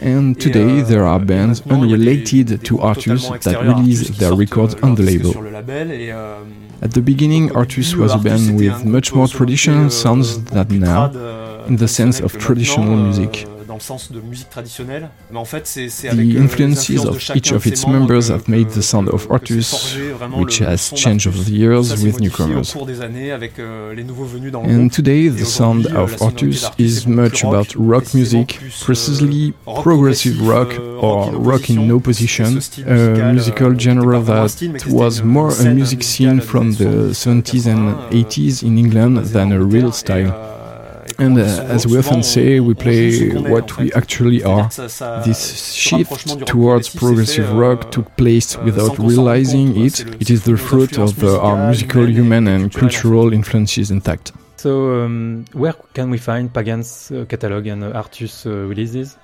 And 0.00 0.34
today 0.34 0.82
there 0.82 1.04
are 1.04 1.18
bands 1.18 1.62
unrelated 1.68 2.62
to 2.64 2.78
Artus 2.80 3.28
that 3.42 3.62
release 3.62 4.08
their 4.18 4.34
records 4.34 4.76
on 4.82 4.94
the 4.94 5.02
label. 5.02 5.34
At 6.82 6.92
the 6.92 7.00
beginning, 7.00 7.50
Artus 7.54 7.94
was 7.96 8.14
a 8.14 8.18
band 8.18 8.56
with 8.56 8.84
much 8.84 9.12
more 9.12 9.28
traditional 9.28 9.90
sounds 9.90 10.42
than 10.44 10.80
now, 10.80 11.10
in 11.66 11.76
the 11.76 11.88
sense 11.88 12.20
of 12.20 12.32
traditional 12.38 12.96
music. 12.96 13.46
Dans 13.76 13.80
le 13.80 13.98
sens 13.98 14.10
de 14.10 14.22
musique 14.22 14.48
traditionnelle. 14.48 15.10
Mais 15.30 15.38
en 15.38 15.44
fait, 15.44 15.66
c'est 15.66 16.08
avec 16.08 16.26
the 16.26 16.38
influences 16.38 17.04
of 17.04 17.30
each 17.34 17.52
of 17.52 17.66
its 17.66 17.86
members 17.86 18.30
have 18.30 18.48
made 18.48 18.70
the 18.70 18.80
sound 18.80 19.06
of 19.10 19.30
Artus, 19.30 19.98
which 20.38 20.62
has 20.62 20.94
changed 20.94 21.26
over 21.26 21.44
the 21.44 21.52
years 21.52 22.02
with 22.02 22.18
newcomers. 22.18 22.74
And 24.64 24.88
today, 24.88 25.28
the 25.28 25.44
sound 25.44 25.88
of 25.88 26.16
Artus 26.22 26.70
is 26.78 27.06
much 27.06 27.44
about 27.44 27.74
rock 27.76 28.14
music, 28.14 28.58
precisely 28.82 29.52
progressive 29.82 30.40
rock 30.40 30.72
or 30.78 31.32
rock 31.32 31.68
in 31.68 31.92
opposition, 31.92 32.58
a 32.86 33.30
musical 33.34 33.78
genre 33.78 34.22
that 34.22 34.86
was 34.88 35.22
more 35.22 35.52
a 35.60 35.64
music 35.74 36.02
scene 36.02 36.40
from 36.40 36.72
the 36.76 37.12
70s 37.12 37.66
and 37.66 37.94
80s 38.10 38.62
in 38.62 38.78
England 38.78 39.18
than 39.34 39.52
a 39.52 39.62
real 39.62 39.92
style. 39.92 40.55
And 41.18 41.38
uh, 41.38 41.42
as 41.42 41.86
we 41.86 41.98
often 41.98 42.22
say, 42.22 42.60
we 42.60 42.74
play 42.74 43.30
what 43.30 43.76
we 43.78 43.92
actually 43.92 44.42
are. 44.44 44.68
This 45.24 45.72
shift 45.72 46.46
towards 46.46 46.94
progressive 46.94 47.50
rock 47.52 47.90
took 47.90 48.16
place 48.16 48.56
without 48.58 48.98
realizing 48.98 49.76
it. 49.84 50.00
It 50.20 50.30
is 50.30 50.44
the 50.44 50.56
fruit 50.56 50.98
of 50.98 51.22
uh, 51.22 51.40
our 51.40 51.68
musical, 51.68 52.06
human, 52.06 52.48
and 52.48 52.72
cultural 52.72 53.32
influences 53.32 53.90
intact. 53.90 54.32
So, 54.56 55.02
um, 55.04 55.44
where 55.52 55.74
can 55.94 56.10
we 56.10 56.18
find 56.18 56.52
Pagan's 56.52 57.10
uh, 57.10 57.24
catalog 57.28 57.66
and 57.66 57.82
Artus 57.84 58.46
uh, 58.46 58.50
releases? 58.50 59.16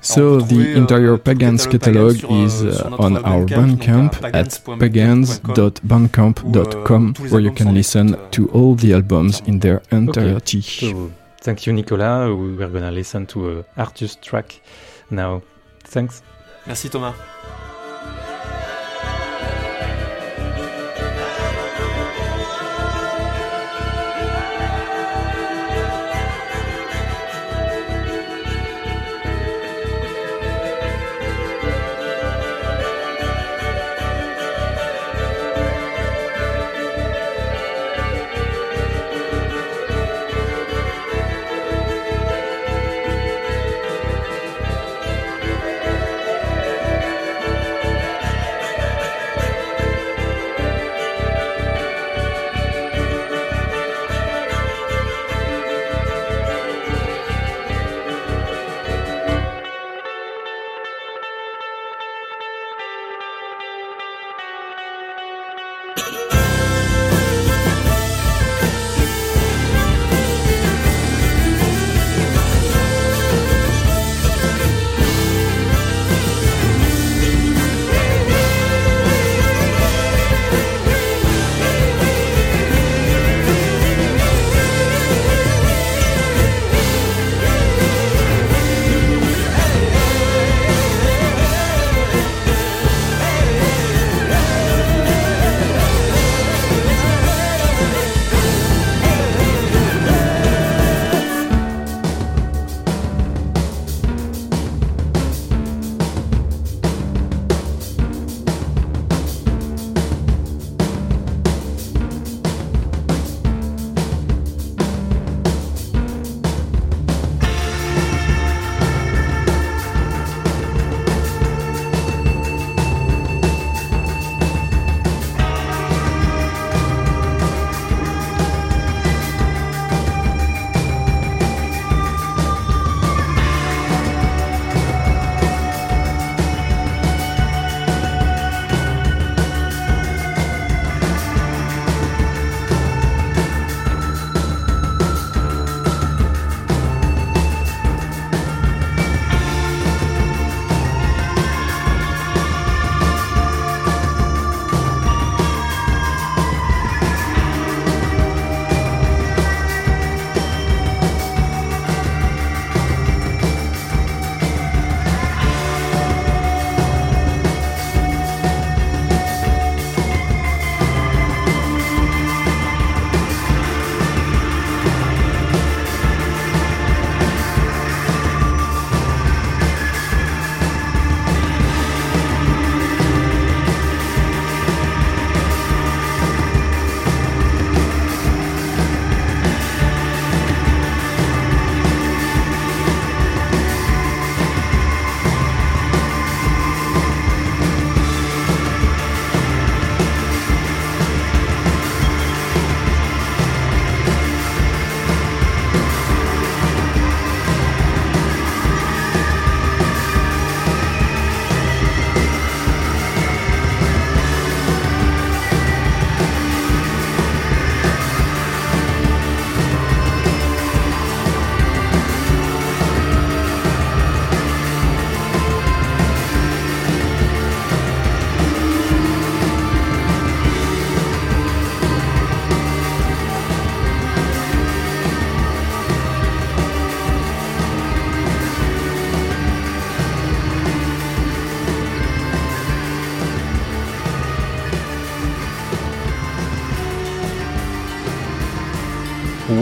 So 0.00 0.40
the 0.40 0.76
entire 0.76 1.18
Pagans 1.18 1.66
catalog 1.66 2.14
is 2.30 2.62
uh, 2.62 2.94
on 3.00 3.16
our 3.16 3.44
Bandcamp 3.44 4.32
at 4.32 4.60
pagans.bandcamp.com 4.78 7.14
where 7.30 7.40
you 7.40 7.50
can 7.50 7.74
listen 7.74 8.16
to 8.30 8.48
all 8.50 8.76
the 8.76 8.92
albums 8.94 9.40
in 9.46 9.58
their 9.58 9.82
entirety. 9.90 10.60
Okay. 10.60 11.10
Thank 11.48 11.66
you, 11.66 11.72
Nicolas. 11.72 12.28
We're 12.28 12.68
gonna 12.68 12.90
listen 12.90 13.24
to 13.28 13.60
a 13.60 13.64
Artus 13.78 14.16
track 14.20 14.60
now. 15.08 15.40
Thanks. 15.82 16.20
Merci 16.66 16.90
Thomas. 16.90 17.16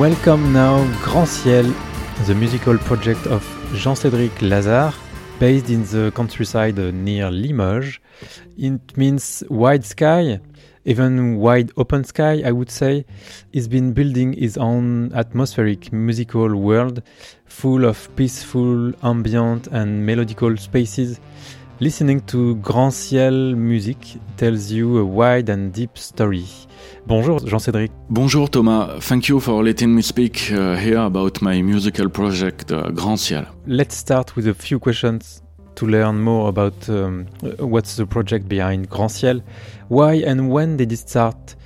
Welcome 0.06 0.52
now 0.52 0.86
Grand 1.02 1.26
Ciel, 1.26 1.74
the 2.26 2.34
musical 2.36 2.78
project 2.78 3.26
of 3.26 3.42
Jean-Cédric 3.74 4.30
Lazare, 4.38 4.94
based 5.40 5.68
in 5.68 5.82
the 5.82 6.12
countryside 6.14 6.76
near 6.76 7.28
Limoges. 7.28 7.98
It 8.56 8.96
means 8.96 9.42
wide 9.50 9.84
sky, 9.84 10.38
even 10.84 11.38
wide 11.38 11.72
open 11.76 12.04
sky, 12.04 12.40
I 12.46 12.52
would 12.52 12.70
say. 12.70 13.04
He's 13.52 13.66
been 13.66 13.94
building 13.94 14.34
his 14.34 14.56
own 14.56 15.12
atmospheric 15.12 15.92
musical 15.92 16.54
world 16.54 17.02
full 17.46 17.84
of 17.84 18.08
peaceful, 18.14 18.92
ambient, 19.02 19.66
and 19.66 20.08
melodical 20.08 20.56
spaces. 20.56 21.18
Listening 21.78 22.22
to 22.22 22.54
Grand 22.62 22.94
Ciel 22.94 23.54
music 23.54 23.98
tells 24.38 24.70
you 24.70 24.96
a 24.96 25.04
wide 25.04 25.50
and 25.50 25.74
deep 25.74 25.98
story. 25.98 26.46
Bonjour 27.06 27.38
Jean-Cédric. 27.46 27.90
Bonjour 28.08 28.48
Thomas. 28.48 28.98
Thank 29.00 29.28
you 29.28 29.40
for 29.40 29.62
letting 29.62 29.94
me 29.94 30.00
speak 30.00 30.50
uh, 30.52 30.74
here 30.76 31.00
about 31.00 31.42
my 31.42 31.60
musical 31.60 32.08
project 32.08 32.72
uh, 32.72 32.88
Grand 32.92 33.20
Ciel. 33.20 33.44
Let's 33.66 33.94
start 33.94 34.36
with 34.36 34.48
a 34.48 34.54
few 34.54 34.78
questions 34.78 35.42
to 35.74 35.86
learn 35.86 36.18
more 36.18 36.48
about 36.48 36.88
um, 36.88 37.26
what's 37.58 37.96
the 37.96 38.06
project 38.06 38.48
behind 38.48 38.88
Grand 38.88 39.12
Ciel. 39.12 39.42
Why 39.88 40.14
and 40.26 40.48
when 40.50 40.78
did 40.78 40.92
it 40.92 40.98
start? 41.00 41.56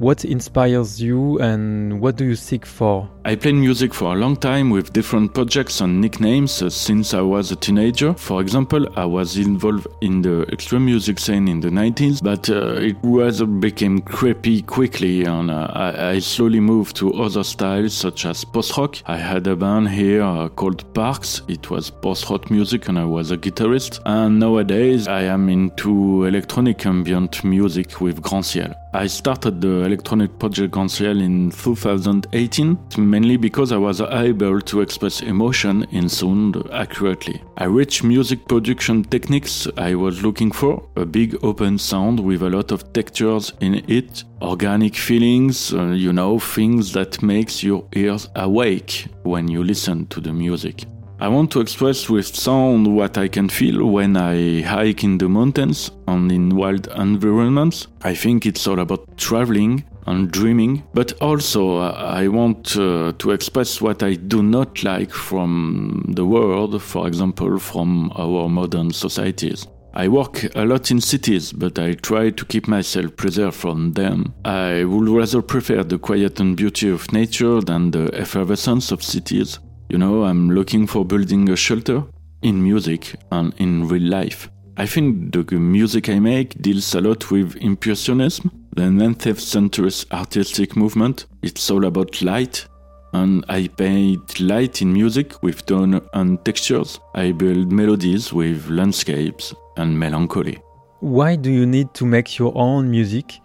What 0.00 0.24
inspires 0.24 1.00
you 1.00 1.38
and 1.38 2.00
what 2.00 2.16
do 2.16 2.24
you 2.24 2.34
seek 2.34 2.66
for 2.66 3.08
I 3.22 3.34
played 3.36 3.56
music 3.56 3.92
for 3.92 4.14
a 4.14 4.16
long 4.16 4.34
time 4.34 4.70
with 4.70 4.94
different 4.94 5.34
projects 5.34 5.82
and 5.82 6.00
nicknames 6.00 6.62
uh, 6.62 6.70
since 6.70 7.12
I 7.12 7.20
was 7.20 7.52
a 7.52 7.56
teenager. 7.56 8.14
For 8.14 8.40
example, 8.40 8.86
I 8.96 9.04
was 9.04 9.36
involved 9.36 9.86
in 10.00 10.22
the 10.22 10.42
extreme 10.50 10.86
music 10.86 11.18
scene 11.18 11.46
in 11.46 11.60
the 11.60 11.68
90s, 11.68 12.22
but 12.22 12.48
uh, 12.48 12.80
it 12.80 12.96
was 13.02 13.42
became 13.42 14.00
creepy 14.00 14.62
quickly 14.62 15.24
and 15.24 15.50
uh, 15.50 15.70
I, 15.74 16.08
I, 16.12 16.18
slowly 16.18 16.60
moved 16.60 16.96
to 16.96 17.12
other 17.12 17.44
styles 17.44 17.92
such 17.92 18.24
as 18.24 18.42
post-rock. 18.42 18.96
I 19.06 19.18
had 19.18 19.46
a 19.46 19.54
band 19.54 19.90
here 19.90 20.22
uh, 20.22 20.48
called 20.48 20.92
Parks. 20.94 21.42
It 21.46 21.70
was 21.70 21.90
post-rock 21.90 22.50
music 22.50 22.88
and 22.88 22.98
I 22.98 23.04
was 23.04 23.32
a 23.32 23.36
guitarist. 23.36 24.00
And 24.06 24.38
nowadays 24.38 25.08
I 25.08 25.22
am 25.22 25.50
into 25.50 26.24
electronic 26.24 26.86
ambient 26.86 27.44
music 27.44 28.00
with 28.00 28.22
Grand 28.22 28.46
Ciel. 28.46 28.74
I 28.92 29.06
started 29.06 29.60
the 29.60 29.84
electronic 29.84 30.36
project 30.40 30.72
Grand 30.72 30.90
Ciel 30.90 31.20
in 31.20 31.50
2018, 31.52 32.76
mainly 33.10 33.36
because 33.36 33.72
I 33.72 33.76
was 33.76 34.00
able 34.00 34.60
to 34.60 34.80
express 34.80 35.20
emotion 35.20 35.84
in 35.90 36.08
sound 36.08 36.56
accurately. 36.72 37.42
I 37.56 37.64
reached 37.64 38.04
music 38.04 38.46
production 38.46 39.02
techniques 39.04 39.66
I 39.76 39.94
was 39.94 40.22
looking 40.22 40.52
for, 40.52 40.88
a 40.96 41.04
big 41.04 41.36
open 41.42 41.78
sound 41.78 42.20
with 42.20 42.42
a 42.42 42.50
lot 42.50 42.70
of 42.70 42.92
textures 42.92 43.52
in 43.60 43.82
it, 43.88 44.24
organic 44.40 44.94
feelings, 44.94 45.74
uh, 45.74 45.86
you 45.86 46.12
know, 46.12 46.38
things 46.38 46.92
that 46.92 47.22
makes 47.22 47.64
your 47.64 47.84
ears 47.96 48.28
awake 48.36 49.06
when 49.24 49.48
you 49.48 49.64
listen 49.64 50.06
to 50.06 50.20
the 50.20 50.32
music. 50.32 50.84
I 51.22 51.28
want 51.28 51.50
to 51.50 51.60
express 51.60 52.08
with 52.08 52.34
sound 52.34 52.96
what 52.96 53.18
I 53.18 53.28
can 53.28 53.50
feel 53.50 53.84
when 53.84 54.16
I 54.16 54.62
hike 54.62 55.04
in 55.04 55.18
the 55.18 55.28
mountains 55.28 55.90
and 56.08 56.32
in 56.32 56.56
wild 56.56 56.88
environments. 56.96 57.88
I 58.02 58.14
think 58.14 58.46
it's 58.46 58.66
all 58.66 58.80
about 58.80 59.18
traveling 59.18 59.84
and 60.06 60.30
dreaming, 60.30 60.82
but 60.94 61.12
also 61.20 61.78
uh, 61.78 61.92
I 61.92 62.28
want 62.28 62.76
uh, 62.76 63.12
to 63.18 63.30
express 63.30 63.80
what 63.80 64.02
I 64.02 64.14
do 64.14 64.42
not 64.42 64.82
like 64.82 65.12
from 65.12 66.04
the 66.08 66.24
world, 66.24 66.82
for 66.82 67.06
example, 67.06 67.58
from 67.58 68.12
our 68.16 68.48
modern 68.48 68.90
societies. 68.92 69.66
I 69.92 70.06
work 70.08 70.44
a 70.54 70.64
lot 70.64 70.90
in 70.90 71.00
cities, 71.00 71.52
but 71.52 71.78
I 71.78 71.94
try 71.94 72.30
to 72.30 72.44
keep 72.44 72.68
myself 72.68 73.16
preserved 73.16 73.56
from 73.56 73.92
them. 73.92 74.34
I 74.44 74.84
would 74.84 75.08
rather 75.08 75.42
prefer 75.42 75.82
the 75.82 75.98
quiet 75.98 76.38
and 76.38 76.56
beauty 76.56 76.88
of 76.90 77.12
nature 77.12 77.60
than 77.60 77.90
the 77.90 78.08
effervescence 78.14 78.92
of 78.92 79.02
cities. 79.02 79.58
You 79.88 79.98
know, 79.98 80.22
I'm 80.22 80.50
looking 80.50 80.86
for 80.86 81.04
building 81.04 81.48
a 81.50 81.56
shelter 81.56 82.04
in 82.42 82.62
music 82.62 83.16
and 83.32 83.52
in 83.58 83.88
real 83.88 84.08
life. 84.08 84.48
I 84.76 84.86
think 84.86 85.32
the 85.32 85.58
music 85.58 86.08
I 86.08 86.20
make 86.20 86.62
deals 86.62 86.94
a 86.94 87.00
lot 87.00 87.30
with 87.30 87.56
Impressionism, 87.56 88.50
the 88.80 88.86
19th 88.86 89.40
century 89.40 89.92
artistic 90.10 90.74
movement. 90.74 91.26
It's 91.42 91.70
all 91.70 91.84
about 91.84 92.22
light, 92.22 92.66
and 93.12 93.44
I 93.46 93.68
paint 93.68 94.40
light 94.40 94.80
in 94.80 94.90
music 94.90 95.42
with 95.42 95.66
tone 95.66 96.00
and 96.14 96.42
textures. 96.46 96.98
I 97.14 97.32
build 97.32 97.70
melodies 97.70 98.32
with 98.32 98.70
landscapes 98.70 99.54
and 99.76 99.98
melancholy. 99.98 100.62
Why 101.00 101.36
do 101.36 101.50
you 101.50 101.66
need 101.66 101.92
to 101.92 102.06
make 102.06 102.38
your 102.38 102.52
own 102.56 102.90
music? 102.90 103.38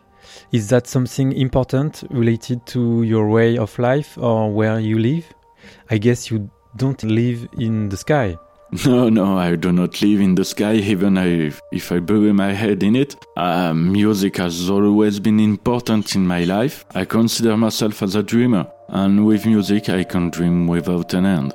Is 0.54 0.70
that 0.70 0.88
something 0.88 1.34
important 1.34 2.06
related 2.10 2.66
to 2.68 3.04
your 3.04 3.28
way 3.30 3.58
of 3.58 3.78
life 3.78 4.18
or 4.18 4.50
where 4.54 4.80
you 4.80 5.00
live? 5.00 5.26
I 5.90 5.98
guess 5.98 6.32
you 6.32 6.50
don't 6.78 7.04
live 7.04 7.46
in 7.60 7.90
the 7.90 7.98
sky. 7.98 8.38
No, 8.86 9.10
no, 9.10 9.38
I 9.38 9.56
do 9.56 9.72
not 9.72 10.02
live 10.02 10.20
in 10.20 10.36
the 10.36 10.44
sky, 10.44 10.74
even 10.76 11.18
if 11.72 11.92
I 11.92 12.00
bury 12.00 12.34
my 12.34 12.52
head 12.52 12.84
in 12.84 12.96
it. 12.96 13.16
Uh, 13.38 13.74
music 13.74 14.38
has 14.38 14.70
always 14.70 15.20
been 15.20 15.40
important 15.40 16.16
in 16.16 16.26
my 16.26 16.44
life. 16.44 16.84
I 16.94 17.06
consider 17.06 17.56
myself 17.58 18.02
as 18.02 18.16
a 18.16 18.24
dreamer, 18.24 18.68
and 18.90 19.26
with 19.26 19.46
music, 19.46 19.90
I 19.90 20.04
can 20.04 20.30
dream 20.30 20.68
without 20.68 21.14
an 21.14 21.26
end. 21.26 21.54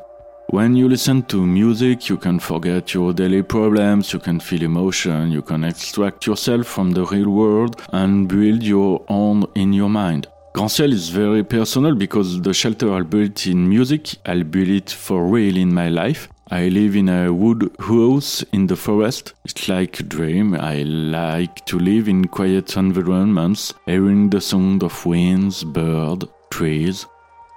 When 0.51 0.75
you 0.75 0.89
listen 0.89 1.23
to 1.25 1.47
music, 1.47 2.09
you 2.09 2.17
can 2.17 2.41
forget 2.41 2.95
your 2.95 3.13
daily 3.13 3.43
problems, 3.43 4.13
you 4.13 4.19
can 4.19 4.41
feel 4.41 4.63
emotion, 4.63 5.31
you 5.31 5.43
can 5.43 5.65
extract 5.65 6.27
yourself 6.27 6.67
from 6.67 6.93
the 6.93 7.05
real 7.07 7.31
world 7.31 7.81
and 7.93 8.29
build 8.29 8.63
your 8.63 9.05
own 9.09 9.45
in 9.55 9.73
your 9.73 9.91
mind. 9.91 10.27
Grand 10.53 10.71
Ciel 10.71 10.93
is 10.93 11.09
very 11.11 11.45
personal 11.45 11.95
because 11.95 12.43
the 12.43 12.53
shelter 12.53 12.93
I 12.93 13.03
built 13.03 13.47
in 13.47 13.69
music, 13.69 14.17
I 14.27 14.43
built 14.43 14.69
it 14.69 14.91
for 14.91 15.25
real 15.25 15.57
in 15.57 15.73
my 15.73 15.89
life. 15.89 16.29
I 16.53 16.67
live 16.67 16.97
in 16.97 17.09
a 17.09 17.33
wood 17.33 17.71
house 17.79 18.43
in 18.53 18.67
the 18.67 18.75
forest. 18.75 19.35
It's 19.45 19.69
like 19.69 20.01
a 20.01 20.03
dream. 20.03 20.57
I 20.57 20.83
like 20.83 21.65
to 21.67 21.79
live 21.79 22.09
in 22.09 22.27
quiet 22.27 22.77
environments, 22.77 23.73
hearing 23.87 24.31
the 24.31 24.41
sound 24.41 24.83
of 24.83 25.07
winds, 25.07 25.63
birds, 25.63 26.27
trees, 26.51 27.07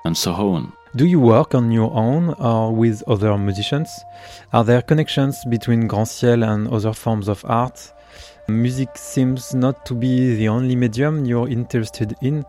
and 0.06 0.16
so 0.16 0.34
on. 0.34 0.74
Do 0.96 1.08
you 1.08 1.20
work 1.20 1.56
on 1.56 1.72
your 1.72 1.92
own 1.92 2.36
or 2.38 2.72
with 2.72 3.02
other 3.08 3.36
musicians? 3.36 3.90
Are 4.54 4.64
there 4.64 4.84
connections 4.84 5.44
between 5.50 5.88
Grand 5.88 6.08
Ciel 6.08 6.44
and 6.44 6.68
other 6.68 6.94
forms 6.94 7.28
of 7.28 7.44
art? 7.46 7.92
Music 8.48 8.90
seems 8.96 9.56
not 9.56 9.88
to 9.88 9.96
be 9.96 10.36
the 10.36 10.50
only 10.50 10.76
medium 10.76 11.26
you're 11.26 11.50
interested 11.50 12.16
in. 12.22 12.46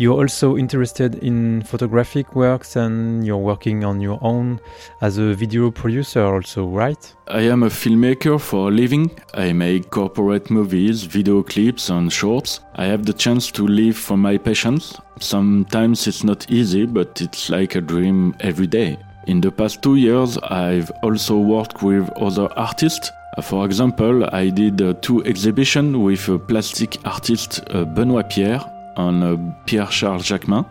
You're 0.00 0.20
also 0.20 0.56
interested 0.56 1.16
in 1.16 1.62
photographic 1.62 2.36
works 2.36 2.76
and 2.76 3.26
you're 3.26 3.36
working 3.36 3.84
on 3.84 4.00
your 4.00 4.20
own 4.22 4.60
as 5.00 5.18
a 5.18 5.34
video 5.34 5.72
producer, 5.72 6.22
also, 6.22 6.68
right? 6.68 7.16
I 7.26 7.40
am 7.40 7.64
a 7.64 7.68
filmmaker 7.68 8.40
for 8.40 8.68
a 8.68 8.70
living. 8.70 9.10
I 9.34 9.52
make 9.52 9.90
corporate 9.90 10.50
movies, 10.50 11.02
video 11.02 11.42
clips, 11.42 11.90
and 11.90 12.12
shorts. 12.12 12.60
I 12.76 12.84
have 12.84 13.06
the 13.06 13.12
chance 13.12 13.50
to 13.50 13.66
live 13.66 13.96
from 13.96 14.22
my 14.22 14.38
passions. 14.38 14.94
Sometimes 15.18 16.06
it's 16.06 16.22
not 16.22 16.48
easy, 16.48 16.86
but 16.86 17.20
it's 17.20 17.50
like 17.50 17.74
a 17.74 17.80
dream 17.80 18.36
every 18.38 18.68
day. 18.68 18.98
In 19.26 19.40
the 19.40 19.50
past 19.50 19.82
two 19.82 19.96
years, 19.96 20.38
I've 20.38 20.92
also 21.02 21.38
worked 21.38 21.82
with 21.82 22.08
other 22.10 22.48
artists. 22.56 23.10
For 23.42 23.66
example, 23.66 24.28
I 24.32 24.50
did 24.50 24.80
uh, 24.80 24.94
two 25.02 25.24
exhibitions 25.24 25.96
with 25.96 26.46
plastic 26.46 26.98
artist 27.04 27.64
uh, 27.70 27.84
Benoit 27.84 28.30
Pierre 28.30 28.77
on 28.98 29.22
uh, 29.22 29.36
Pierre-Charles 29.64 30.26
Jacquemin. 30.26 30.66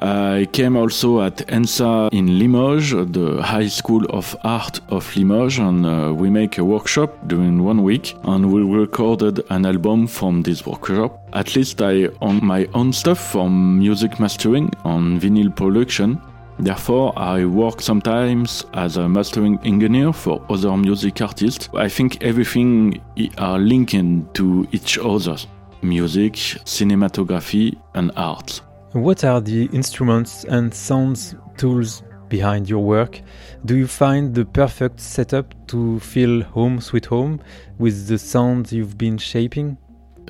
I 0.00 0.48
came 0.52 0.76
also 0.76 1.20
at 1.20 1.46
ENSA 1.48 2.08
in 2.12 2.38
Limoges, 2.38 3.06
the 3.12 3.42
High 3.42 3.68
School 3.68 4.04
of 4.06 4.34
Art 4.42 4.80
of 4.88 5.14
Limoges, 5.16 5.58
and 5.58 5.86
uh, 5.86 6.12
we 6.14 6.30
make 6.30 6.58
a 6.58 6.64
workshop 6.64 7.10
during 7.28 7.62
one 7.62 7.82
week, 7.82 8.16
and 8.24 8.50
we 8.52 8.62
recorded 8.62 9.42
an 9.50 9.66
album 9.66 10.06
from 10.06 10.42
this 10.42 10.66
workshop. 10.66 11.20
At 11.34 11.54
least 11.54 11.82
I 11.82 12.08
own 12.20 12.40
my 12.42 12.68
own 12.74 12.92
stuff 12.92 13.32
from 13.32 13.78
music 13.78 14.18
mastering 14.18 14.70
on 14.84 15.20
vinyl 15.20 15.54
production. 15.54 16.20
Therefore, 16.58 17.12
I 17.16 17.44
work 17.44 17.80
sometimes 17.80 18.64
as 18.74 18.96
a 18.96 19.08
mastering 19.08 19.58
engineer 19.64 20.12
for 20.12 20.42
other 20.48 20.76
music 20.76 21.20
artists. 21.20 21.68
I 21.74 21.88
think 21.88 22.22
everything 22.22 23.00
are 23.38 23.58
linked 23.58 24.34
to 24.34 24.66
each 24.72 24.98
other 24.98 25.36
music, 25.82 26.34
cinematography, 26.64 27.76
and 27.94 28.10
art. 28.16 28.60
What 28.92 29.24
are 29.24 29.40
the 29.40 29.66
instruments 29.72 30.44
and 30.44 30.72
sounds 30.72 31.34
tools 31.56 32.02
behind 32.28 32.68
your 32.68 32.84
work? 32.84 33.20
Do 33.64 33.76
you 33.76 33.86
find 33.86 34.34
the 34.34 34.44
perfect 34.44 35.00
setup 35.00 35.54
to 35.68 36.00
feel 36.00 36.42
home 36.42 36.80
sweet 36.80 37.06
home 37.06 37.40
with 37.78 38.06
the 38.08 38.18
sounds 38.18 38.72
you've 38.72 38.96
been 38.96 39.18
shaping? 39.18 39.76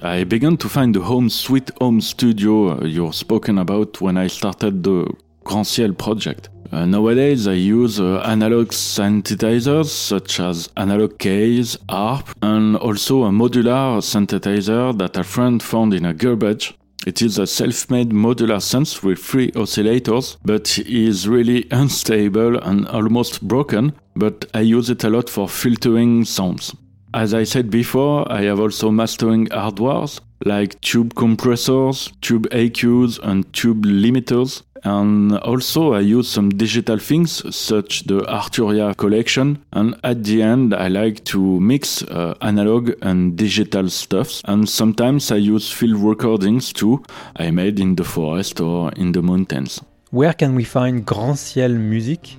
I 0.02 0.24
began 0.24 0.56
to 0.56 0.68
find 0.68 0.94
the 0.94 1.00
home 1.00 1.28
sweet 1.28 1.70
home 1.80 2.00
studio 2.00 2.80
uh, 2.80 2.84
you're 2.84 3.12
spoken 3.12 3.58
about 3.58 4.00
when 4.00 4.16
I 4.16 4.26
started 4.26 4.82
the 4.82 5.06
Grand 5.44 5.66
Ciel 5.66 5.92
project. 5.92 6.48
Uh, 6.72 6.86
nowadays, 6.86 7.46
I 7.46 7.52
use 7.52 8.00
uh, 8.00 8.20
analog 8.20 8.68
synthesizers 8.68 9.88
such 9.88 10.40
as 10.40 10.70
analog 10.74 11.18
keys, 11.18 11.76
ARP, 11.90 12.30
and 12.40 12.76
also 12.76 13.24
a 13.24 13.30
modular 13.30 14.00
synthesizer 14.00 14.96
that 14.96 15.18
a 15.18 15.22
friend 15.22 15.62
found 15.62 15.92
in 15.92 16.06
a 16.06 16.14
garbage. 16.14 16.72
It 17.06 17.20
is 17.20 17.36
a 17.38 17.46
self-made 17.46 18.10
modular 18.10 18.56
synth 18.56 19.02
with 19.02 19.18
three 19.18 19.50
oscillators, 19.50 20.38
but 20.46 20.78
is 20.78 21.28
really 21.28 21.66
unstable 21.70 22.56
and 22.56 22.88
almost 22.88 23.46
broken, 23.46 23.92
but 24.16 24.46
I 24.54 24.60
use 24.60 24.88
it 24.88 25.04
a 25.04 25.10
lot 25.10 25.28
for 25.28 25.50
filtering 25.50 26.24
sounds. 26.24 26.74
As 27.12 27.34
I 27.34 27.44
said 27.44 27.68
before, 27.68 28.30
I 28.32 28.44
have 28.44 28.60
also 28.60 28.90
mastering 28.90 29.48
hardwares 29.48 30.20
like 30.44 30.80
tube 30.80 31.14
compressors, 31.14 32.12
tube 32.20 32.48
EQs 32.50 33.18
and 33.22 33.52
tube 33.52 33.84
limiters. 33.84 34.62
And 34.84 35.38
also 35.38 35.94
I 35.94 36.00
use 36.00 36.28
some 36.28 36.50
digital 36.50 36.98
things 36.98 37.42
such 37.54 38.04
the 38.04 38.20
Arturia 38.22 38.96
collection. 38.96 39.58
And 39.72 39.94
at 40.02 40.24
the 40.24 40.42
end, 40.42 40.74
I 40.74 40.88
like 40.88 41.24
to 41.26 41.60
mix 41.60 42.02
uh, 42.02 42.34
analog 42.40 42.92
and 43.02 43.36
digital 43.36 43.88
stuff. 43.88 44.40
And 44.44 44.68
sometimes 44.68 45.30
I 45.30 45.36
use 45.36 45.70
field 45.70 46.00
recordings 46.00 46.72
too, 46.72 47.02
I 47.36 47.50
made 47.50 47.78
in 47.78 47.94
the 47.96 48.04
forest 48.04 48.60
or 48.60 48.92
in 48.92 49.12
the 49.12 49.22
mountains. 49.22 49.80
Where 50.10 50.34
can 50.34 50.54
we 50.54 50.64
find 50.64 51.06
Grand 51.06 51.38
Ciel 51.38 51.70
music? 51.70 52.36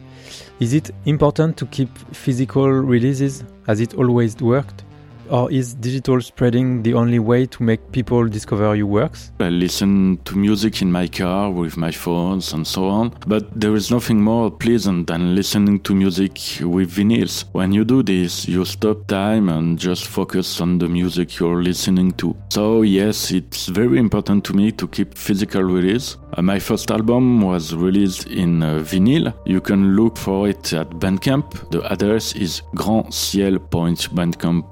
Is 0.59 0.73
it 0.73 0.91
important 1.05 1.57
to 1.57 1.65
keep 1.65 1.89
physical 2.13 2.67
releases 2.67 3.43
as 3.67 3.79
it 3.79 3.95
always 3.95 4.35
worked? 4.37 4.83
Or 5.30 5.51
is 5.51 5.74
digital 5.76 6.21
spreading 6.21 6.84
the 6.84 6.93
only 6.93 7.19
way 7.19 7.45
to 7.45 7.63
make 7.63 7.91
people 7.91 8.28
discover 8.28 8.76
your 8.76 8.88
works? 8.88 9.32
I 9.39 9.49
listen 9.49 10.19
to 10.26 10.38
music 10.38 10.82
in 10.82 10.91
my 10.91 11.07
car 11.07 11.51
with 11.51 11.78
my 11.78 11.91
phones 11.91 12.53
and 12.53 12.65
so 12.65 12.88
on, 12.88 13.13
but 13.28 13.47
there 13.59 13.76
is 13.76 13.91
nothing 13.91 14.21
more 14.21 14.51
pleasant 14.51 15.07
than 15.07 15.36
listening 15.36 15.80
to 15.82 15.95
music 15.95 16.34
with 16.61 16.91
vinyls. 16.91 17.45
When 17.51 17.74
you 17.74 17.86
do 17.86 18.03
this, 18.03 18.47
you 18.47 18.65
stop 18.65 19.07
time 19.07 19.49
and 19.49 19.80
just 19.80 20.07
focus 20.07 20.61
on 20.61 20.78
the 20.80 20.88
music 20.88 21.39
you're 21.39 21.63
listening 21.63 22.11
to. 22.13 22.36
So, 22.49 22.82
yes, 22.82 23.32
it's 23.32 23.67
very 23.67 23.97
important 23.97 24.43
to 24.45 24.53
me 24.53 24.71
to 24.74 24.88
keep 24.88 25.17
physical 25.17 25.63
release. 25.63 26.17
Uh, 26.36 26.41
my 26.41 26.57
first 26.59 26.91
album 26.91 27.41
was 27.41 27.76
released 27.76 28.28
in 28.28 28.63
uh, 28.63 28.80
vinyl. 28.80 29.34
You 29.45 29.61
can 29.61 29.95
look 29.95 30.17
for 30.17 30.49
it 30.49 30.74
at 30.74 30.89
Bandcamp. 30.89 31.69
The 31.69 31.84
address 31.91 32.34
is 32.36 32.63
grandciel.bandcamp.com. 32.76 34.63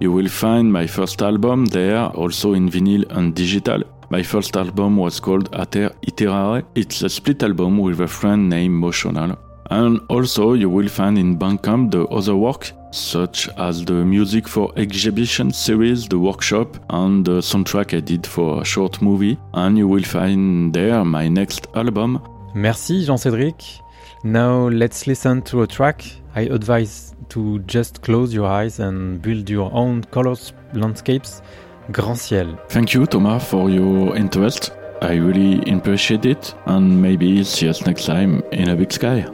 You 0.00 0.12
will 0.12 0.28
find 0.28 0.72
my 0.72 0.86
first 0.86 1.20
album 1.22 1.66
there, 1.66 2.06
also 2.14 2.54
in 2.54 2.70
vinyl 2.70 3.04
and 3.10 3.34
digital. 3.34 3.82
My 4.08 4.22
first 4.22 4.56
album 4.56 4.96
was 4.96 5.20
called 5.20 5.54
Ater 5.54 5.90
Iterare. 6.02 6.64
It's 6.74 7.02
a 7.02 7.08
split 7.08 7.42
album 7.42 7.78
with 7.78 8.00
a 8.00 8.08
friend 8.08 8.48
named 8.48 8.82
Motional. 8.82 9.36
And 9.70 10.00
also, 10.08 10.54
you 10.54 10.70
will 10.70 10.88
find 10.88 11.18
in 11.18 11.36
Bandcamp 11.36 11.90
the 11.90 12.06
other 12.06 12.36
work, 12.36 12.72
such 12.90 13.48
as 13.56 13.84
the 13.84 14.04
music 14.04 14.48
for 14.48 14.72
exhibition 14.76 15.52
series, 15.52 16.08
the 16.08 16.18
workshop, 16.18 16.76
and 16.88 17.24
the 17.24 17.40
soundtrack 17.40 17.94
I 17.94 18.00
did 18.00 18.26
for 18.26 18.62
a 18.62 18.64
short 18.64 19.02
movie. 19.02 19.38
And 19.52 19.76
you 19.76 19.86
will 19.86 20.04
find 20.04 20.72
there 20.72 21.04
my 21.04 21.28
next 21.28 21.66
album. 21.74 22.18
Merci 22.54 23.04
Jean-Cédric. 23.04 23.80
Now 24.24 24.68
let's 24.68 25.06
listen 25.06 25.42
to 25.42 25.62
a 25.62 25.66
track. 25.66 26.04
I 26.34 26.42
advise 26.42 27.14
to 27.30 27.58
just 27.60 28.02
close 28.02 28.32
your 28.34 28.46
eyes 28.46 28.78
and 28.78 29.20
build 29.22 29.48
your 29.48 29.72
own 29.72 30.04
colors 30.04 30.52
landscapes. 30.72 31.42
Grand 31.90 32.18
Ciel. 32.18 32.58
Thank 32.68 32.94
you, 32.94 33.06
Thomas, 33.06 33.44
for 33.48 33.70
your 33.70 34.16
interest. 34.16 34.72
I 35.02 35.14
really 35.14 35.62
appreciate 35.72 36.26
it, 36.26 36.54
and 36.66 37.00
maybe 37.00 37.42
see 37.42 37.68
us 37.68 37.86
next 37.86 38.04
time 38.04 38.42
in 38.52 38.68
a 38.68 38.76
big 38.76 38.92
sky. 38.92 39.26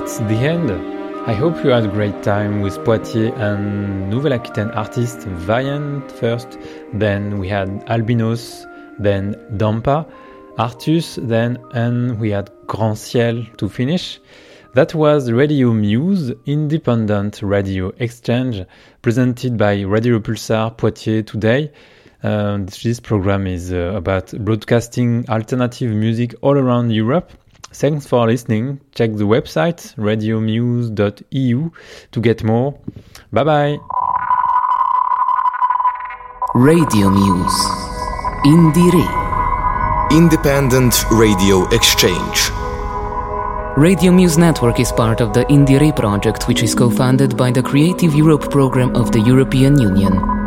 That's 0.00 0.18
the 0.20 0.36
end. 0.36 0.70
I 1.28 1.34
hope 1.34 1.62
you 1.62 1.68
had 1.68 1.84
a 1.84 1.88
great 1.88 2.22
time 2.22 2.62
with 2.62 2.82
Poitiers 2.86 3.34
and 3.36 4.08
Nouvelle-Aquitaine 4.08 4.70
artist 4.70 5.28
Vyen 5.28 6.10
first, 6.12 6.58
then 6.94 7.38
we 7.38 7.48
had 7.48 7.68
Albinos, 7.86 8.66
then 8.98 9.34
Dampa, 9.58 10.10
Artus, 10.56 11.16
then 11.16 11.58
and 11.74 12.18
we 12.18 12.30
had 12.30 12.50
Grand 12.66 12.96
Ciel 12.96 13.44
to 13.58 13.68
finish. 13.68 14.18
That 14.72 14.94
was 14.94 15.30
Radio 15.30 15.74
Muse, 15.74 16.32
independent 16.46 17.42
radio 17.42 17.92
exchange, 17.98 18.64
presented 19.02 19.58
by 19.58 19.82
Radio 19.82 20.18
Pulsar 20.18 20.74
Poitiers 20.78 21.26
today. 21.26 21.72
Uh, 22.22 22.56
this 22.82 23.00
program 23.00 23.46
is 23.46 23.70
uh, 23.70 23.92
about 23.96 24.32
broadcasting 24.46 25.28
alternative 25.28 25.94
music 25.94 26.34
all 26.40 26.56
around 26.56 26.90
Europe. 26.90 27.32
Thanks 27.72 28.06
for 28.06 28.26
listening. 28.26 28.80
Check 28.94 29.12
the 29.14 29.24
website 29.24 29.94
radiomuse.eu 29.96 31.72
to 32.12 32.20
get 32.20 32.42
more. 32.44 32.78
Bye 33.32 33.44
bye. 33.44 33.78
Radio 36.54 37.10
Muse. 37.10 37.64
Indire. 38.44 40.10
Independent 40.10 41.04
Radio 41.12 41.68
Exchange. 41.68 42.50
Radio 43.76 44.10
Muse 44.10 44.36
Network 44.36 44.80
is 44.80 44.90
part 44.90 45.20
of 45.20 45.32
the 45.32 45.44
Indire 45.44 45.94
project, 45.94 46.48
which 46.48 46.64
is 46.64 46.74
co 46.74 46.90
funded 46.90 47.36
by 47.36 47.52
the 47.52 47.62
Creative 47.62 48.12
Europe 48.12 48.50
program 48.50 48.96
of 48.96 49.12
the 49.12 49.20
European 49.20 49.78
Union. 49.78 50.39